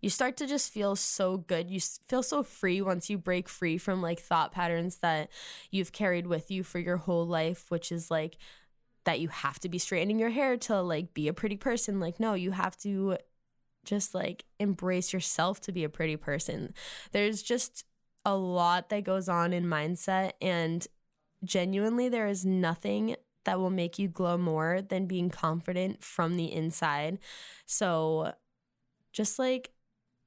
you 0.00 0.10
start 0.10 0.36
to 0.36 0.46
just 0.46 0.72
feel 0.72 0.96
so 0.96 1.38
good. 1.38 1.70
You 1.70 1.80
feel 1.80 2.22
so 2.22 2.42
free 2.42 2.80
once 2.80 3.10
you 3.10 3.18
break 3.18 3.48
free 3.48 3.78
from 3.78 4.00
like 4.00 4.20
thought 4.20 4.52
patterns 4.52 4.98
that 4.98 5.30
you've 5.70 5.92
carried 5.92 6.26
with 6.26 6.50
you 6.50 6.62
for 6.62 6.78
your 6.78 6.98
whole 6.98 7.26
life, 7.26 7.66
which 7.68 7.90
is 7.90 8.10
like 8.10 8.36
that 9.04 9.20
you 9.20 9.28
have 9.28 9.58
to 9.60 9.68
be 9.68 9.78
straightening 9.78 10.18
your 10.18 10.30
hair 10.30 10.56
to 10.56 10.80
like 10.80 11.14
be 11.14 11.28
a 11.28 11.32
pretty 11.32 11.56
person. 11.56 11.98
Like, 11.98 12.20
no, 12.20 12.34
you 12.34 12.52
have 12.52 12.76
to 12.78 13.16
just 13.84 14.14
like 14.14 14.44
embrace 14.60 15.12
yourself 15.12 15.60
to 15.62 15.72
be 15.72 15.82
a 15.82 15.88
pretty 15.88 16.16
person. 16.16 16.74
There's 17.12 17.42
just 17.42 17.84
a 18.24 18.36
lot 18.36 18.90
that 18.90 19.04
goes 19.04 19.28
on 19.28 19.52
in 19.52 19.64
mindset, 19.64 20.32
and 20.42 20.86
genuinely, 21.42 22.08
there 22.08 22.26
is 22.26 22.44
nothing 22.44 23.16
that 23.44 23.58
will 23.58 23.70
make 23.70 23.98
you 23.98 24.08
glow 24.08 24.36
more 24.36 24.82
than 24.82 25.06
being 25.06 25.30
confident 25.30 26.04
from 26.04 26.36
the 26.36 26.52
inside. 26.52 27.18
So, 27.64 28.34
just 29.12 29.38
like 29.38 29.70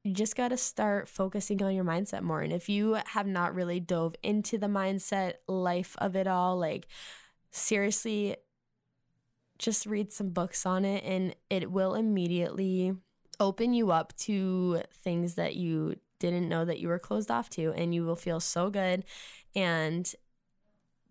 you 0.03 0.13
just 0.13 0.35
got 0.35 0.47
to 0.47 0.57
start 0.57 1.07
focusing 1.07 1.61
on 1.61 1.75
your 1.75 1.83
mindset 1.83 2.21
more. 2.21 2.41
And 2.41 2.51
if 2.51 2.69
you 2.69 2.97
have 3.05 3.27
not 3.27 3.53
really 3.53 3.79
dove 3.79 4.15
into 4.23 4.57
the 4.57 4.67
mindset 4.67 5.33
life 5.47 5.95
of 5.99 6.15
it 6.15 6.27
all, 6.27 6.57
like 6.57 6.87
seriously, 7.51 8.37
just 9.59 9.85
read 9.85 10.11
some 10.11 10.29
books 10.29 10.65
on 10.65 10.85
it 10.85 11.03
and 11.03 11.35
it 11.51 11.71
will 11.71 11.93
immediately 11.93 12.93
open 13.39 13.73
you 13.73 13.91
up 13.91 14.15
to 14.17 14.81
things 14.91 15.35
that 15.35 15.55
you 15.55 15.95
didn't 16.19 16.49
know 16.49 16.65
that 16.65 16.79
you 16.79 16.87
were 16.87 16.99
closed 16.99 17.29
off 17.29 17.49
to. 17.51 17.71
And 17.73 17.93
you 17.93 18.03
will 18.03 18.15
feel 18.15 18.39
so 18.39 18.71
good. 18.71 19.05
And 19.55 20.11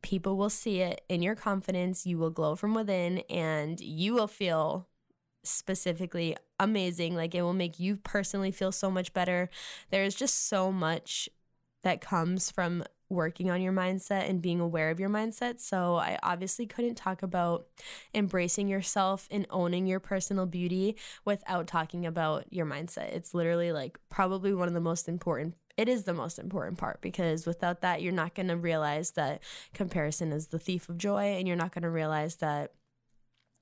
people 0.03 0.37
will 0.37 0.50
see 0.50 0.81
it 0.81 1.03
in 1.09 1.22
your 1.22 1.37
confidence. 1.37 2.07
You 2.07 2.18
will 2.18 2.31
glow 2.31 2.57
from 2.57 2.74
within 2.74 3.18
and 3.31 3.81
you 3.81 4.14
will 4.14 4.29
feel 4.29 4.88
specifically 5.44 6.37
amazing. 6.61 7.16
Like 7.16 7.35
it 7.35 7.42
will 7.42 7.53
make 7.53 7.81
you 7.81 7.96
personally 7.96 8.53
feel 8.53 8.70
so 8.70 8.90
much 8.90 9.12
better. 9.12 9.51
There's 9.90 10.14
just 10.14 10.49
so 10.49 10.70
much 10.70 11.29
that 11.83 12.01
comes 12.01 12.51
from 12.51 12.85
working 13.09 13.51
on 13.51 13.61
your 13.61 13.73
mindset 13.73 14.31
and 14.31 14.40
being 14.40 14.61
aware 14.61 14.90
of 14.90 15.01
your 15.01 15.09
mindset. 15.09 15.59
So, 15.59 15.96
I 15.96 16.16
obviously 16.23 16.64
couldn't 16.64 16.94
talk 16.94 17.25
about 17.25 17.66
embracing 18.14 18.68
yourself 18.68 19.27
and 19.33 19.46
owning 19.51 19.87
your 19.87 19.99
personal 19.99 20.46
beauty 20.46 20.94
without 21.25 21.66
talking 21.66 22.07
about 22.07 22.53
your 22.53 22.66
mindset. 22.66 23.12
It's 23.12 23.35
literally 23.35 23.73
like 23.73 23.99
probably 24.11 24.55
one 24.55 24.68
of 24.68 24.75
the 24.75 24.81
most 24.81 25.09
important 25.09 25.55
it 25.77 25.88
is 25.88 26.05
the 26.05 26.12
most 26.12 26.38
important 26.38 26.77
part 26.77 27.01
because 27.01 27.46
without 27.46 27.81
that 27.81 28.03
you're 28.03 28.12
not 28.12 28.35
going 28.35 28.49
to 28.49 28.57
realize 28.57 29.12
that 29.12 29.42
comparison 29.73 30.31
is 30.31 30.49
the 30.49 30.59
thief 30.59 30.90
of 30.90 30.99
joy 30.99 31.37
and 31.38 31.49
you're 31.49 31.57
not 31.57 31.73
going 31.73 31.83
to 31.83 31.88
realize 31.88 32.37
that 32.37 32.73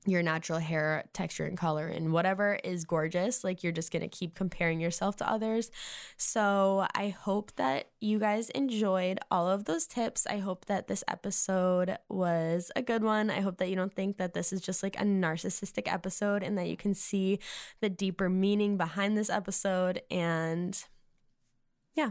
your 0.08 0.22
natural 0.22 0.58
hair 0.58 1.04
texture 1.12 1.44
and 1.44 1.56
color 1.56 1.86
and 1.86 2.12
whatever 2.12 2.58
is 2.64 2.84
gorgeous. 2.84 3.44
Like 3.44 3.62
you're 3.62 3.72
just 3.72 3.92
going 3.92 4.02
to 4.02 4.08
keep 4.08 4.34
comparing 4.34 4.80
yourself 4.80 5.16
to 5.16 5.30
others. 5.30 5.70
So 6.16 6.86
I 6.94 7.08
hope 7.08 7.52
that 7.56 7.88
you 8.00 8.18
guys 8.18 8.50
enjoyed 8.50 9.18
all 9.30 9.48
of 9.48 9.64
those 9.64 9.86
tips. 9.86 10.26
I 10.26 10.38
hope 10.38 10.66
that 10.66 10.88
this 10.88 11.04
episode 11.08 11.98
was 12.08 12.70
a 12.76 12.82
good 12.82 13.02
one. 13.02 13.30
I 13.30 13.40
hope 13.40 13.58
that 13.58 13.68
you 13.68 13.76
don't 13.76 13.94
think 13.94 14.16
that 14.18 14.34
this 14.34 14.52
is 14.52 14.60
just 14.60 14.82
like 14.82 14.98
a 15.00 15.04
narcissistic 15.04 15.92
episode 15.92 16.42
and 16.42 16.56
that 16.58 16.68
you 16.68 16.76
can 16.76 16.94
see 16.94 17.38
the 17.80 17.88
deeper 17.88 18.28
meaning 18.28 18.76
behind 18.76 19.16
this 19.16 19.30
episode. 19.30 20.02
And 20.10 20.82
yeah, 21.94 22.10